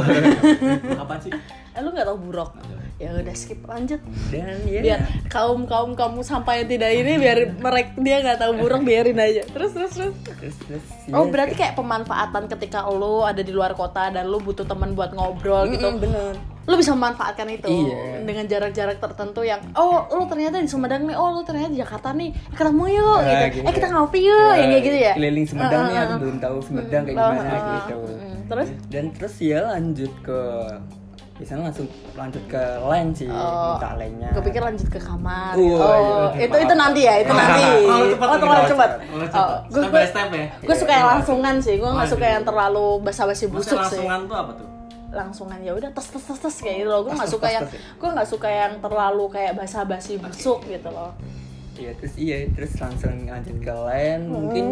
Apaan 1.02 1.20
sih? 1.24 1.32
eh 1.76 1.80
lu 1.84 1.92
nggak 1.92 2.08
tau 2.08 2.16
buruk? 2.16 2.50
Ya 2.96 3.12
udah 3.12 3.34
skip 3.36 3.60
lanjut. 3.68 4.00
Dan 4.32 4.64
ya 4.64 4.80
biar 4.80 5.00
kaum 5.28 5.68
kaum 5.68 5.92
kamu 5.92 6.24
sampai 6.24 6.64
yang 6.64 6.68
tidak 6.72 6.90
ini 6.96 7.12
biar 7.20 7.38
mereka 7.60 7.90
dia 8.00 8.16
nggak 8.24 8.38
tahu 8.40 8.52
buruk 8.56 8.80
biarin 8.80 9.20
aja. 9.20 9.44
Terus 9.44 9.76
terus 9.76 9.92
terus. 9.92 10.14
Terus 10.24 10.56
terus 10.64 10.84
oh 11.12 11.28
berarti 11.28 11.52
kayak 11.52 11.76
pemanfaatan 11.76 12.48
ketika 12.48 12.88
lo 12.88 13.28
ada 13.28 13.44
di 13.44 13.52
luar 13.52 13.76
kota 13.76 14.08
dan 14.08 14.24
lo 14.32 14.40
butuh 14.40 14.64
teman 14.64 14.96
buat 14.96 15.12
ngobrol 15.12 15.68
gitu. 15.68 15.84
Mm-mm, 15.84 16.00
bener 16.00 16.55
lo 16.66 16.74
bisa 16.74 16.90
memanfaatkan 16.92 17.46
itu 17.48 17.66
Iya. 17.66 18.20
dengan 18.22 18.44
jarak-jarak 18.44 18.98
tertentu 18.98 19.40
yang 19.40 19.62
oh 19.72 20.02
lo 20.08 20.26
ternyata 20.26 20.58
di 20.58 20.66
Sumedang 20.66 21.04
nih 21.04 21.14
oh 21.14 21.30
lo 21.30 21.40
ternyata 21.40 21.70
di 21.70 21.78
Jakarta 21.78 22.10
nih 22.10 22.30
ketemu 22.50 22.84
yuk 22.92 23.16
Ah, 23.16 23.22
gitu. 23.46 23.54
gitu. 23.54 23.64
eh 23.64 23.72
kita 23.72 23.88
ngopi 23.88 24.20
yuk 24.20 24.50
yang 24.52 24.68
kayak 24.68 24.84
gitu 24.84 24.98
ya 25.00 25.12
keliling 25.14 25.46
Sumedang 25.46 25.82
nih 25.84 25.94
Ah, 25.94 26.04
aku 26.04 26.14
belum 26.20 26.38
tahu 26.38 26.56
Sumedang 26.60 27.02
kayak 27.02 27.16
Ah, 27.16 27.28
gimana 27.28 27.48
ah. 27.48 27.62
gitu 27.78 27.98
Mm, 28.06 28.38
terus 28.46 28.68
dan 28.86 29.04
terus 29.12 29.34
ya 29.40 29.58
lanjut 29.68 30.12
ke 30.20 30.40
biasanya 31.36 31.62
langsung 31.64 31.84
lanjut 32.14 32.44
ke 32.46 32.62
line 32.82 33.10
sih 33.12 33.28
Oh, 33.28 33.76
minta 33.76 33.92
line-nya 33.94 34.28
gue 34.32 34.40
pikir 34.42 34.58
lanjut 34.58 34.88
ke 34.88 34.96
kamar. 34.96 35.52
Uh, 35.52 35.76
oh, 35.76 35.96
iya. 36.32 36.48
itu 36.48 36.56
itu 36.56 36.74
nanti 36.74 37.00
ya, 37.04 37.14
itu 37.20 37.28
nanti. 37.36 37.64
Terlalu 37.84 38.06
cepat, 38.08 38.24
oh, 38.24 38.36
terlalu 38.38 38.40
terlalu 38.40 38.68
cepat. 38.72 38.90
Oh, 39.36 39.58
gue 39.68 40.04
step 40.08 40.28
ya. 40.32 40.46
gue 40.64 40.76
suka 40.76 40.92
yang 40.94 41.06
langsungan 41.12 41.54
sih. 41.60 41.74
Gue 41.76 41.90
nggak 41.92 42.08
suka 42.08 42.26
yang 42.30 42.40
terlalu 42.40 42.86
basa-basi 43.04 43.44
busuk 43.46 43.76
sih. 43.84 44.00
langsungan 44.00 44.20
tuh 44.24 44.32
apa 44.34 44.52
tuh? 44.56 44.68
Langsungan 45.08 45.58
ya 45.58 45.72
udah 45.72 45.88
tes 45.88 46.06
tes 46.06 46.20
tes 46.20 46.38
tes 46.40 46.56
kayak 46.58 46.76
gitu 46.80 46.88
loh. 46.88 47.00
Gue 47.00 47.12
nggak 47.12 47.30
suka 47.30 47.48
yang 47.48 47.64
ya. 47.64 47.78
gue 47.94 48.08
nggak 48.10 48.28
suka 48.28 48.48
yang 48.48 48.72
terlalu 48.78 49.24
kayak 49.28 49.52
basa-basi 49.54 50.16
busuk 50.16 50.64
gitu 50.64 50.88
loh. 50.88 51.12
iya 51.74 51.92
terus 51.92 52.16
iya 52.16 52.36
terus 52.50 52.72
langsung 52.74 53.12
lanjut 53.22 53.56
ke 53.58 53.68
line 53.68 54.22
Hmm. 54.22 54.32
mungkin 54.34 54.64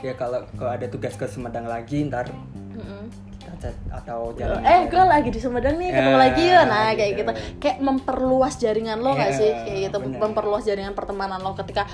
ya 0.00 0.14
kalau 0.14 0.38
kalau 0.54 0.70
ada 0.70 0.86
tugas 0.86 1.12
ke 1.12 1.26
Sumedang 1.26 1.64
lagi 1.64 2.06
ntar 2.06 2.30
Mm-mm. 2.70 3.10
kita 3.34 3.52
chat 3.60 3.74
atau 3.90 4.30
jalan 4.32 4.62
eh 4.62 4.86
gue 4.86 5.02
lagi 5.04 5.28
di 5.28 5.36
Sumedang 5.36 5.74
nih 5.74 5.90
ketemu 5.90 6.10
Ya, 6.10 6.20
lagi 6.20 6.42
yuk 6.44 6.64
nah 6.64 6.86
kayak 6.88 7.10
gitu. 7.12 7.22
gitu 7.26 7.32
kayak 7.58 7.78
memperluas 7.80 8.54
jaringan 8.56 8.98
lo 8.98 9.12
nggak 9.12 9.28
Ya, 9.28 9.36
sih 9.36 9.50
kayak 9.50 9.78
gitu 9.84 9.96
bener. 10.00 10.18
memperluas 10.20 10.62
jaringan 10.62 10.94
pertemanan 10.94 11.38
lo 11.38 11.52
ketika 11.54 11.90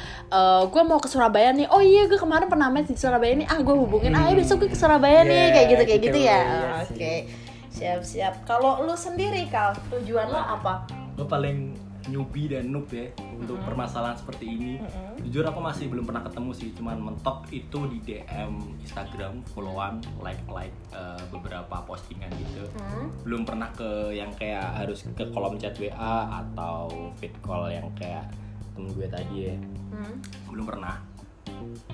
gue 0.66 0.82
mau 0.82 0.98
ke 0.98 1.08
Surabaya 1.08 1.50
nih 1.50 1.64
oh 1.66 1.80
iya 1.80 2.04
gue 2.04 2.16
kemarin 2.16 2.44
pernah 2.46 2.68
main 2.68 2.84
di 2.84 2.92
Surabaya 2.94 3.32
nih 3.34 3.46
ah 3.46 3.58
gue 3.58 3.74
hubungin 3.74 4.12
ah 4.12 4.28
ya 4.28 4.36
besok 4.36 4.60
gue 4.60 4.68
ke 4.68 4.76
Surabaya 4.76 5.24
nih 5.24 5.40
Ya, 5.40 5.48
kayak 5.50 5.66
gitu 5.68 5.82
kayak 5.86 6.00
gitu, 6.02 6.08
gitu, 6.12 6.18
ya 6.20 6.36
iya 6.36 6.40
Ah, 6.68 6.80
oke 6.82 6.92
siap 6.92 7.39
siap 7.70 8.34
kalau 8.44 8.82
lo 8.82 8.98
sendiri 8.98 9.46
kal 9.48 9.72
tujuan 9.88 10.28
lo 10.28 10.38
apa 10.38 10.84
Gue 11.14 11.26
paling 11.28 11.76
newbie 12.08 12.48
dan 12.48 12.72
noob 12.72 12.88
ya 12.88 13.12
untuk 13.36 13.60
permasalahan 13.60 14.16
seperti 14.16 14.56
ini. 14.56 14.74
Jujur 15.20 15.44
aku 15.44 15.60
masih 15.60 15.92
belum 15.92 16.08
pernah 16.08 16.24
ketemu 16.24 16.50
sih, 16.56 16.72
cuman 16.72 16.96
mentok 16.96 17.44
itu 17.52 17.76
di 17.92 17.98
DM 18.00 18.56
Instagram, 18.80 19.44
followan, 19.52 20.00
like 20.24 20.40
like 20.48 20.72
eh, 20.96 21.20
beberapa 21.28 21.84
postingan 21.84 22.32
gitu. 22.40 22.64
Hmm? 22.72 23.12
Belum 23.20 23.44
pernah 23.44 23.68
ke 23.76 24.16
yang 24.16 24.32
kayak 24.32 24.80
harus 24.80 25.04
ke 25.12 25.28
kolom 25.28 25.60
chat 25.60 25.76
WA 25.76 26.40
atau 26.40 26.88
feed 27.20 27.36
call 27.44 27.68
yang 27.68 27.84
kayak 27.92 28.24
temen 28.72 28.90
gue 28.96 29.04
tadi 29.04 29.52
ya. 29.52 29.56
Hmm? 29.92 30.14
Belum 30.48 30.64
pernah. 30.64 30.96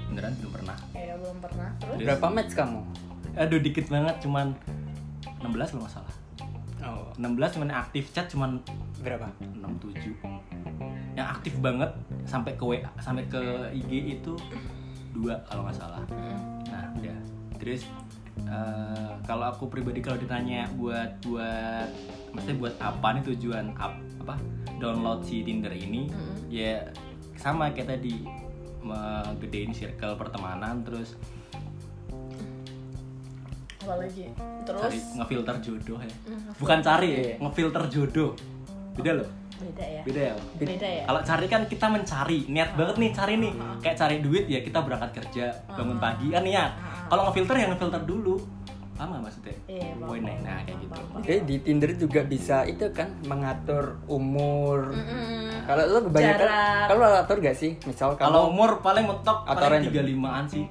Beneran 0.07 0.33
belum 0.39 0.53
pernah. 0.55 0.77
ya 0.95 1.15
belum 1.19 1.39
pernah 1.43 1.69
terus 1.83 1.99
berapa 1.99 2.27
match 2.31 2.53
kamu 2.55 2.81
Aduh 3.35 3.59
dikit 3.59 3.91
banget 3.91 4.17
cuman 4.23 4.55
16 5.41 5.73
kalau 5.75 5.83
nggak 5.85 5.95
salah. 5.95 6.15
oh. 6.87 7.09
16 7.19 7.55
cuman 7.57 7.69
aktif 7.73 8.05
chat 8.13 8.27
cuman 8.29 8.61
berapa? 9.01 9.27
67 9.59 10.13
yang 11.17 11.29
aktif 11.33 11.57
banget 11.59 11.89
sampai 12.29 12.53
ke 12.55 12.65
WA 12.65 12.91
sampai 13.01 13.25
ke 13.25 13.41
IG 13.73 14.21
itu 14.21 14.37
dua 15.17 15.41
kalau 15.49 15.65
nggak 15.65 15.77
salah. 15.77 16.05
Nah 16.69 16.93
udah. 17.01 17.19
Terus 17.57 17.89
eh, 18.45 19.13
kalau 19.25 19.49
aku 19.49 19.73
pribadi 19.73 20.05
kalau 20.05 20.21
ditanya 20.21 20.69
buat 20.77 21.17
buat 21.25 21.89
maksudnya 22.37 22.57
buat 22.61 22.75
apa 22.85 23.09
nih 23.17 23.23
tujuan 23.33 23.73
ap- 23.81 24.05
apa 24.21 24.37
download 24.77 25.25
si 25.25 25.41
Tinder 25.41 25.73
ini 25.73 26.13
ya 26.53 26.85
sama 27.41 27.73
kayak 27.73 27.97
tadi 27.97 28.29
ngegedein 28.85 29.73
circle 29.73 30.15
pertemanan 30.15 30.85
terus 30.85 31.17
apa 33.87 34.03
lagi 34.03 34.23
terus 34.67 34.83
cari 34.83 34.99
ngefilter 35.15 35.57
jodoh 35.63 35.99
ya 36.03 36.15
Hmm, 36.27 36.51
bukan 36.59 36.79
cari 36.83 37.09
ya 37.09 37.21
ngefilter 37.39 37.83
jodoh 37.87 38.31
beda 38.99 39.13
loh 39.23 39.29
beda 39.57 39.85
ya 39.87 40.01
beda 40.03 40.21
ya 40.21 40.35
beda 40.59 40.89
ya 40.91 41.03
Kalau 41.07 41.21
cari 41.23 41.47
kan 41.47 41.63
kita 41.65 41.87
mencari, 41.89 42.39
niat 42.47 42.77
banget 42.77 42.97
nih 43.01 43.11
cari 43.17 43.35
nih. 43.41 43.53
Kayak 43.81 43.97
cari 43.97 44.17
duit 44.21 44.45
ya 44.45 44.61
kita 44.61 44.85
berangkat 44.85 45.17
kerja, 45.17 45.49
bangun 45.73 45.97
pagi 45.97 46.29
kan 46.29 46.45
niat. 46.45 46.77
Kalau 47.09 47.25
ngefilter 47.25 47.57
ya 47.57 47.67
ngefilter 47.73 48.05
dulu. 48.05 48.37
Paham 48.93 49.17
nggak 49.17 49.23
maksudnya? 49.25 49.57
Iya, 49.65 49.93
paham, 49.93 50.09
Poinnya, 50.09 50.35
nah 50.41 50.61
kayak 50.61 50.79
gitu. 50.81 50.93
Oke 51.13 51.35
di 51.45 51.57
Tinder 51.61 51.91
juga 51.97 52.21
bisa 52.25 52.65
itu 52.65 52.85
kan 52.93 53.09
mengatur 53.25 53.97
umur. 54.09 54.93
Mm-mm. 54.93 55.65
Kalau 55.65 55.83
lo 55.85 55.99
kebanyakan, 56.05 56.49
kalau 56.89 57.01
lo 57.01 57.17
atur 57.17 57.37
gak 57.41 57.57
sih? 57.57 57.73
Misal 57.85 58.13
Kalau 58.13 58.21
kalau, 58.21 58.41
umur 58.53 58.81
paling 58.81 59.05
mentok 59.05 59.45
Atau 59.45 59.69
paling 59.69 59.85
random? 59.85 60.21
35-an 60.21 60.45
sih. 60.49 60.65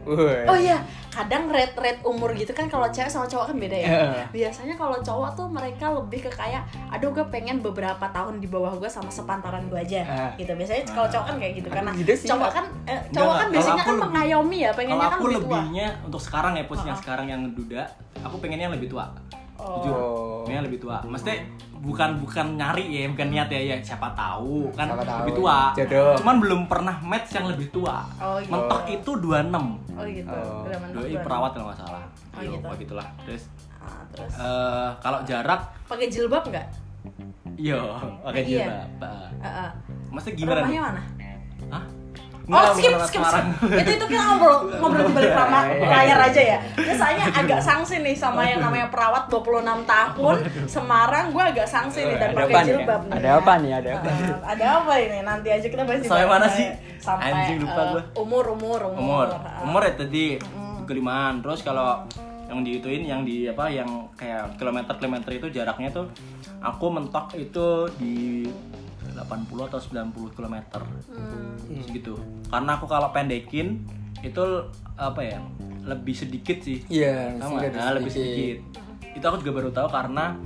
Wah. 0.00 0.46
Oh 0.46 0.56
iya, 0.56 0.80
kadang 1.08 1.46
rate 1.46 1.74
rate 1.74 2.00
umur 2.02 2.32
gitu 2.32 2.50
kan 2.50 2.66
kalau 2.66 2.86
cewek 2.86 3.06
sama 3.06 3.24
cowok 3.24 3.46
kan 3.46 3.56
beda 3.56 3.74
ya. 3.74 3.88
Iya. 3.88 4.24
Biasanya 4.30 4.74
kalau 4.74 4.96
cowok 4.98 5.30
tuh 5.34 5.46
mereka 5.46 5.86
lebih 5.90 6.20
ke 6.22 6.30
kayak, 6.30 6.62
aduh 6.88 7.10
gue 7.10 7.26
pengen 7.26 7.60
beberapa 7.60 8.06
tahun 8.06 8.38
di 8.38 8.46
bawah 8.46 8.72
gue 8.74 8.86
sama 8.86 9.08
sepantaran 9.08 9.66
gue 9.66 9.76
aja, 9.76 10.00
Ah. 10.02 10.32
gitu. 10.34 10.50
Biasanya 10.50 10.82
kalau 10.86 11.06
cowok 11.06 11.26
kan 11.26 11.36
kayak 11.36 11.54
gitu 11.54 11.68
karena 11.68 11.90
Gitu 11.92 12.12
sih, 12.16 12.28
cowok 12.28 12.50
kan 12.50 12.64
eh, 12.84 13.00
cowok 13.10 13.34
kan 13.34 13.48
biasanya 13.50 13.76
kan 13.78 13.88
lebih- 13.90 14.04
mengayomi 14.06 14.58
ya, 14.58 14.70
pengennya 14.72 15.06
kan 15.06 15.18
lebih 15.18 15.36
tua. 15.36 15.50
lebihnya 15.52 15.86
untuk 16.02 16.20
sekarang 16.20 16.52
ya 16.54 16.64
posisi 16.64 16.80
yang 16.82 16.90
Uh-uh. 16.90 17.02
sekarang 17.02 17.26
yang 17.28 17.42
duda, 17.50 17.82
aku 18.20 18.36
pengennya 18.38 18.64
yang 18.66 18.74
lebih 18.74 18.88
tua. 18.88 19.04
Oh. 19.56 19.76
Jujur, 19.76 19.96
Lebih 20.58 20.80
tua. 20.80 20.98
Mesti 21.02 21.32
bukan 21.80 22.20
bukan 22.20 22.46
nyari 22.58 22.84
ya, 22.90 23.08
bukan 23.08 23.28
niat 23.30 23.48
ya, 23.48 23.60
ya 23.62 23.76
siapa 23.80 24.12
tahu 24.12 24.68
kan 24.74 24.84
Siapa 24.86 25.00
tahu, 25.00 25.18
lebih 25.22 25.34
tua. 25.38 25.58
jodoh. 25.72 26.12
Cuman 26.18 26.36
belum 26.38 26.60
pernah 26.66 26.96
match 27.00 27.30
yang 27.32 27.46
lebih 27.46 27.70
tua. 27.70 28.04
Oh, 28.18 28.36
gitu. 28.36 28.52
Mentok 28.52 28.82
itu 28.86 29.10
26. 29.16 29.80
Oh 29.94 30.04
gitu. 30.04 30.28
Oh. 30.28 30.62
Doi 30.92 31.14
perawat 31.16 31.50
kalau 31.52 31.66
nggak 31.70 31.78
salah. 31.78 32.04
Oh, 32.30 32.40
Iya, 32.40 32.50
gitu. 32.52 32.66
gitulah. 32.82 33.08
Terus 33.22 33.44
Ah, 33.80 34.04
terus 34.12 34.32
eh 34.36 34.88
kalau 35.00 35.24
jarak 35.24 35.60
pakai 35.88 36.12
jilbab 36.12 36.44
nggak? 36.44 36.66
Iya, 37.56 37.80
pakai 38.20 38.42
Iya. 38.44 38.60
jilbab. 38.60 39.08
Heeh. 39.40 39.70
Maksudnya 40.12 40.36
gimana? 40.36 40.60
Rumahnya 40.60 40.82
mana? 40.84 41.02
Oh 42.50 42.74
skip 42.74 42.92
skip 43.06 43.22
skip. 43.22 43.44
Itu 43.78 43.90
itu 43.94 44.04
kita 44.10 44.22
ngobrol 44.26 44.56
ngobrol 44.82 45.04
di 45.06 45.12
balik 45.14 45.32
Iya, 45.32 45.86
layar 45.86 46.18
aja 46.26 46.42
ya. 46.42 46.58
Biasanya 46.74 47.24
agak 47.30 47.60
sanksi 47.62 48.02
nih 48.02 48.14
sama 48.18 48.42
yang 48.42 48.60
namanya 48.60 48.90
perawat 48.90 49.30
26 49.30 49.86
tahun 49.86 50.36
Semarang 50.66 51.30
gue 51.30 51.44
agak 51.54 51.66
sanksi 51.70 52.00
nih 52.10 52.16
dan 52.18 52.28
pakai 52.34 52.62
jilbab 52.66 53.00
nih. 53.06 53.12
Ada 53.22 53.28
apa 53.38 53.52
nih? 53.62 53.70
Ada 53.78 53.90
apa? 53.94 54.08
Eh, 54.10 54.34
ada 54.42 54.66
apa 54.82 54.92
ini? 54.98 55.18
Nanti 55.22 55.48
aja 55.54 55.66
kita 55.70 55.82
bahas 55.86 56.02
Sampai 56.02 56.26
mana 56.26 56.46
sih? 56.50 56.66
Sampai 57.00 57.32
Anjing, 57.32 57.64
lupa 57.64 57.82
gua. 57.96 58.02
umur 58.18 58.44
umur 58.52 58.80
umur. 58.92 58.98
umur 59.00 59.26
Eh, 59.30 59.64
umur 59.64 59.80
ya 59.86 59.92
tadi 59.96 60.24
kelimaan 60.84 61.38
terus 61.40 61.62
kalau 61.62 62.02
yang 62.50 62.66
diituin 62.66 63.06
yang 63.06 63.22
di 63.22 63.46
apa 63.46 63.70
yang 63.70 64.10
kayak 64.18 64.58
kilometer 64.58 64.90
kilometer 64.98 65.30
itu 65.38 65.46
jaraknya 65.54 65.94
tuh 65.94 66.10
aku 66.58 66.90
mentok 66.90 67.30
itu 67.38 67.86
di 67.94 68.42
80 69.22 69.68
atau 69.68 69.78
90 69.78 70.32
kilometer 70.32 70.82
hmm. 70.82 71.82
segitu 71.82 72.14
karena 72.46 72.70
aku 72.74 72.86
kalau 72.86 73.08
pendekin 73.10 73.84
itu 74.20 74.42
apa 74.94 75.20
ya 75.20 75.38
lebih 75.82 76.12
sedikit 76.12 76.60
sih 76.60 76.84
Iya, 76.86 77.36
nggak? 77.36 77.70
ada 77.70 77.78
Nah, 77.78 77.92
lebih 77.96 78.10
sedikit 78.10 78.58
itu 79.10 79.24
aku 79.24 79.36
juga 79.38 79.52
baru 79.54 79.70
tahu 79.70 79.88
karena 79.88 80.36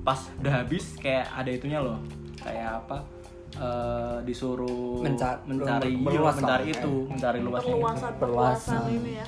pas 0.00 0.20
udah 0.34 0.52
habis 0.58 0.96
kayak 0.96 1.28
ada 1.30 1.50
itunya 1.50 1.78
loh 1.78 2.00
kayak 2.38 2.80
apa 2.80 3.04
eh, 3.54 4.16
disuruh 4.22 5.00
Menca- 5.00 5.44
mencari 5.44 5.92
iya, 5.92 6.02
perluasan. 6.02 6.40
mencari 6.40 6.66
itu 6.70 6.92
mencari 7.06 7.38
luasnya 7.38 7.60
itu. 7.62 7.74
perluasan 7.74 8.12
perluasan 8.16 8.82
ini 8.90 9.12
ya 9.14 9.26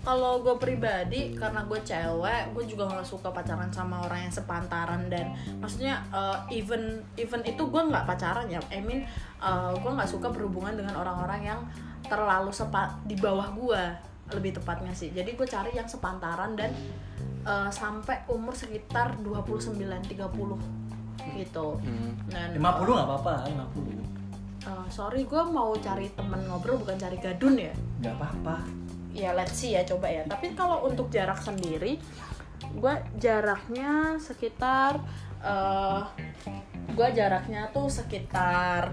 kalau 0.00 0.40
gue 0.40 0.56
pribadi 0.56 1.36
karena 1.36 1.60
gue 1.68 1.76
cewek 1.84 2.56
gue 2.56 2.64
juga 2.64 2.88
nggak 2.88 3.04
suka 3.04 3.28
pacaran 3.28 3.68
sama 3.68 4.00
orang 4.08 4.28
yang 4.28 4.34
sepantaran 4.34 5.12
dan 5.12 5.36
maksudnya 5.60 6.00
uh, 6.08 6.40
even 6.48 7.04
even 7.20 7.44
itu 7.44 7.68
gue 7.68 7.82
nggak 7.84 8.08
pacaran 8.08 8.48
ya. 8.48 8.60
I 8.72 8.80
mean 8.80 9.04
uh, 9.44 9.76
gue 9.76 9.90
nggak 9.92 10.08
suka 10.08 10.32
berhubungan 10.32 10.72
dengan 10.72 10.96
orang-orang 10.96 11.40
yang 11.44 11.60
terlalu 12.08 12.48
sepa 12.48 12.96
di 13.04 13.14
bawah 13.20 13.52
gue 13.52 13.82
lebih 14.32 14.56
tepatnya 14.56 14.96
sih. 14.96 15.12
Jadi 15.12 15.36
gue 15.36 15.44
cari 15.44 15.76
yang 15.76 15.86
sepantaran 15.86 16.56
dan 16.56 16.72
uh, 17.44 17.68
sampai 17.68 18.24
umur 18.32 18.56
sekitar 18.56 19.20
29 19.20 19.76
30 19.76 20.16
gitu. 21.36 21.66
Hmm. 21.76 22.16
dan 22.32 22.56
50 22.56 22.96
nggak 22.96 23.06
apa-apa 23.06 23.32
50 23.52 24.00
uh, 24.66 24.86
sorry 24.88 25.28
gue 25.28 25.42
mau 25.52 25.76
cari 25.76 26.08
temen 26.16 26.40
ngobrol 26.48 26.80
bukan 26.80 26.96
cari 26.96 27.20
gadun 27.20 27.60
ya? 27.60 27.72
Nggak 28.00 28.14
apa-apa 28.16 28.56
ya 29.14 29.34
let's 29.34 29.58
see 29.58 29.74
ya 29.74 29.82
coba 29.86 30.10
ya. 30.10 30.22
Tapi 30.26 30.54
kalau 30.54 30.86
untuk 30.86 31.10
jarak 31.10 31.40
sendiri 31.42 31.98
gue 32.70 32.94
jaraknya 33.18 34.20
sekitar 34.20 35.00
eh 35.40 36.02
gue 36.90 37.08
jaraknya 37.16 37.72
tuh 37.72 37.88
sekitar 37.88 38.92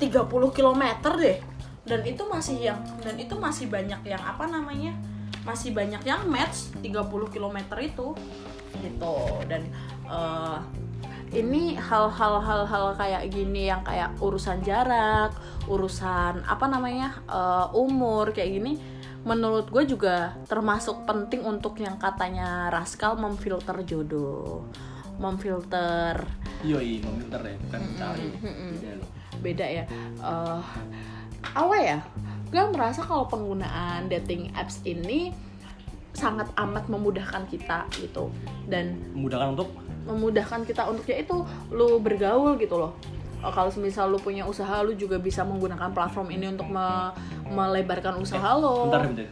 30 0.00 0.28
km 0.56 0.84
deh. 1.16 1.38
Dan 1.84 2.00
itu 2.08 2.24
masih 2.24 2.72
yang 2.72 2.80
dan 3.04 3.16
itu 3.20 3.36
masih 3.36 3.68
banyak 3.68 4.00
yang 4.08 4.22
apa 4.24 4.48
namanya 4.48 4.96
masih 5.44 5.76
banyak 5.76 6.00
yang 6.08 6.24
match 6.28 6.72
30 6.80 7.04
km 7.28 7.58
itu. 7.80 8.16
Gitu. 8.80 9.16
Dan 9.48 9.62
eh, 10.08 10.58
ini 11.34 11.74
hal-hal 11.74 12.38
hal-hal 12.40 12.94
kayak 12.94 13.26
gini 13.32 13.66
yang 13.68 13.82
kayak 13.82 14.14
urusan 14.22 14.62
jarak 14.62 15.34
urusan 15.66 16.44
apa 16.46 16.66
namanya 16.68 17.20
eh, 17.26 17.66
umur 17.74 18.30
kayak 18.30 18.50
gini 18.60 18.72
menurut 19.24 19.72
gue 19.72 19.84
juga 19.88 20.36
termasuk 20.44 21.08
penting 21.08 21.40
untuk 21.48 21.80
yang 21.80 21.96
katanya 21.96 22.68
Raskal 22.68 23.16
memfilter 23.16 23.80
jodoh 23.88 24.68
memfilter 25.16 26.20
yoi 26.60 27.00
memilter 27.00 27.40
ya 27.40 27.56
bukan 27.68 27.80
mencari. 27.80 28.28
Beda 28.40 28.92
loh. 28.98 29.10
beda 29.40 29.66
ya. 29.66 29.84
Eh, 30.20 30.62
apa 31.44 31.76
ya? 31.76 31.98
Gue 32.48 32.64
merasa 32.72 33.00
kalau 33.04 33.28
penggunaan 33.28 34.08
dating 34.08 34.52
apps 34.56 34.80
ini 34.86 35.34
sangat 36.14 36.46
amat 36.56 36.86
memudahkan 36.88 37.46
kita 37.48 37.86
gitu. 38.00 38.32
Dan 38.66 39.00
memudahkan 39.12 39.48
untuk? 39.54 39.68
Memudahkan 40.04 40.60
kita 40.68 40.82
untuk 40.88 41.04
ya 41.08 41.20
itu 41.20 41.46
lu 41.72 41.96
bergaul 42.00 42.60
gitu 42.60 42.76
loh 42.76 42.92
kalau 43.46 43.68
misal 43.76 44.06
lu 44.06 44.16
punya 44.16 44.42
usaha 44.42 44.80
lu 44.80 44.92
juga 44.92 45.16
bisa 45.16 45.42
menggunakan 45.42 45.90
platform 45.90 46.28
ini 46.30 46.46
untuk 46.48 46.64
me- 46.66 47.12
melebarkan 47.46 48.16
usaha 48.16 48.54
lo 48.54 48.88
bentar 48.88 49.04
bentar 49.04 49.28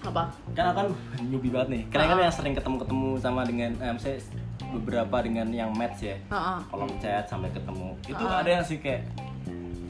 apa 0.00 0.22
kan 0.52 0.64
aku 0.66 0.76
kan 0.76 0.88
newbie 1.30 1.50
banget 1.50 1.68
nih 1.68 1.82
kalian 1.88 2.08
kan 2.08 2.18
yang 2.20 2.30
sering 2.30 2.54
ketemu-ketemu 2.54 3.08
sama 3.18 3.42
dengan 3.42 3.70
eh, 3.80 3.94
beberapa 4.68 5.16
dengan 5.18 5.48
yang 5.48 5.70
match 5.72 6.04
ya 6.04 6.16
Heeh. 6.28 6.58
kolom 6.68 6.92
chat 6.98 7.24
sampai 7.24 7.48
ketemu 7.50 7.96
itu 8.04 8.20
Ah. 8.20 8.38
ada 8.38 8.50
yang 8.52 8.64
sih 8.64 8.78
kayak 8.78 9.02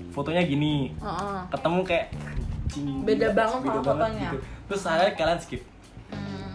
fotonya 0.09 0.43
gini 0.43 0.95
Heeh. 0.97 1.39
ketemu 1.51 1.81
kayak 1.83 2.07
anjing, 2.15 2.89
Beda 3.03 3.29
banget 3.33 3.59
sama 3.61 3.83
fotonya. 3.83 4.29
gitu. 4.29 4.39
terus 4.67 4.83
akhirnya 4.85 5.15
kalian 5.15 5.41
skip 5.41 5.63
Hmm, 6.09 6.53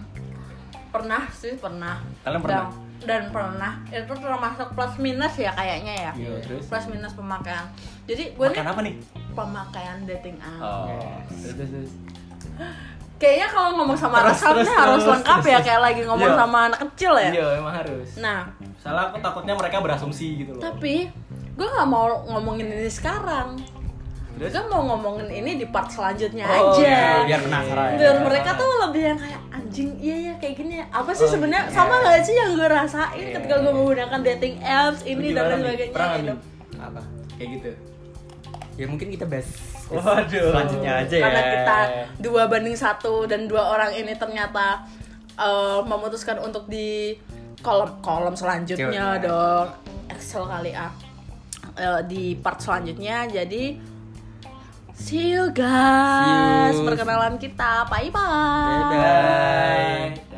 pernah 0.90 1.24
sih 1.30 1.54
pernah 1.56 2.02
Kalian 2.24 2.42
pernah? 2.42 2.66
dan, 2.66 2.83
dan 3.04 3.30
pernah 3.30 3.74
itu 3.86 4.08
termasuk 4.10 4.68
plus 4.72 4.94
minus 4.98 5.34
ya 5.36 5.52
kayaknya 5.52 5.94
ya 5.94 6.12
Iya, 6.14 6.32
terus? 6.40 6.64
plus 6.66 6.86
minus 6.88 7.12
pemakaian 7.12 7.66
jadi 8.04 8.32
gue 8.32 8.48
nih 8.50 8.60
apa 8.62 8.82
nih 8.82 8.96
pemakaian 9.32 9.98
dating 10.04 10.38
app 10.38 10.60
oh 10.60 10.88
terus 11.30 11.54
terus, 11.54 11.70
terus. 11.70 11.92
kayaknya 13.16 13.48
kalau 13.48 13.70
ngomong 13.74 13.96
sama 13.96 14.20
Terus, 14.22 14.42
ini 14.60 14.68
harus 14.70 15.00
terus, 15.00 15.12
lengkap 15.14 15.38
terus, 15.38 15.48
ya 15.48 15.54
terus. 15.54 15.66
kayak 15.66 15.82
lagi 15.82 16.02
ngomong 16.04 16.28
Iya. 16.28 16.38
sama 16.38 16.58
anak 16.66 16.80
kecil 16.84 17.14
ya 17.16 17.30
iya 17.32 17.48
emang 17.56 17.74
harus 17.74 18.10
nah 18.18 18.40
salah 18.78 19.04
aku 19.08 19.18
takutnya 19.18 19.54
mereka 19.54 19.80
berasumsi 19.80 20.28
gitu 20.38 20.52
loh 20.54 20.62
tapi 20.62 21.08
gue 21.54 21.68
nggak 21.70 21.88
mau 21.88 22.06
ngomongin 22.28 22.68
ini 22.70 22.90
sekarang 22.90 23.56
Terus? 24.34 24.50
gue 24.50 24.64
mau 24.66 24.82
ngomongin 24.84 25.30
ini 25.30 25.52
di 25.56 25.66
part 25.66 25.88
selanjutnya 25.88 26.44
Oh, 26.44 26.74
aja 26.74 26.82
iya, 26.82 27.08
biar 27.24 27.42
penasaran 27.44 27.86
ya. 27.86 27.98
biar 28.02 28.16
mereka 28.20 28.50
tuh 28.54 28.68
lebih 28.82 29.02
yang 29.06 29.20
kayak 29.22 29.42
anjing 29.74 29.90
iya 29.98 30.16
ya 30.22 30.34
kayak 30.38 30.54
gini 30.56 30.86
apa 30.86 31.10
sih 31.12 31.26
Oh, 31.26 31.32
sebenarnya 31.32 31.66
iya. 31.66 31.74
sama 31.74 31.94
nggak 31.98 32.22
sih 32.22 32.36
yang 32.36 32.52
gue 32.54 32.70
rasain 32.70 33.18
Iya. 33.18 33.34
ketika 33.34 33.56
gue 33.58 33.74
menggunakan 33.74 34.20
dating 34.24 34.56
apps 34.62 35.02
ini 35.02 35.28
dan 35.32 35.44
lain 35.48 35.60
sebagainya 35.60 35.92
Pernah 35.92 36.14
gitu? 36.16 36.34
Apa? 36.78 37.02
kayak 37.34 37.50
gitu 37.52 37.70
Ya 38.74 38.86
mungkin 38.86 39.08
kita 39.10 39.26
bahas 39.26 39.50
Waduh. 39.86 40.50
selanjutnya 40.50 40.94
aja 41.00 41.16
ya. 41.16 41.24
karena 41.24 41.42
kita 41.44 41.78
dua 42.20 42.44
banding 42.46 42.74
satu 42.74 43.26
dan 43.26 43.46
dua 43.46 43.64
orang 43.68 43.92
ini 43.92 44.14
ternyata 44.14 44.86
eh, 45.36 45.80
memutuskan 45.82 46.38
untuk 46.38 46.66
di 46.66 47.18
kolom 47.60 47.98
kolom 48.00 48.34
selanjutnya 48.34 49.18
dong 49.18 49.74
Excel 50.08 50.46
kali 50.46 50.70
ah 50.72 50.94
Eh, 51.74 52.02
di 52.06 52.38
part 52.38 52.62
selanjutnya 52.62 53.26
jadi 53.26 53.82
see 54.94 55.34
you 55.34 55.50
guys 55.52 56.74
See 56.74 56.82
you. 56.82 56.88
perkenalan 56.88 57.36
kita 57.38 57.86
bye 57.90 58.10
bye 58.10 58.92
Dadah. 58.92 60.14
Bye. 60.18 60.33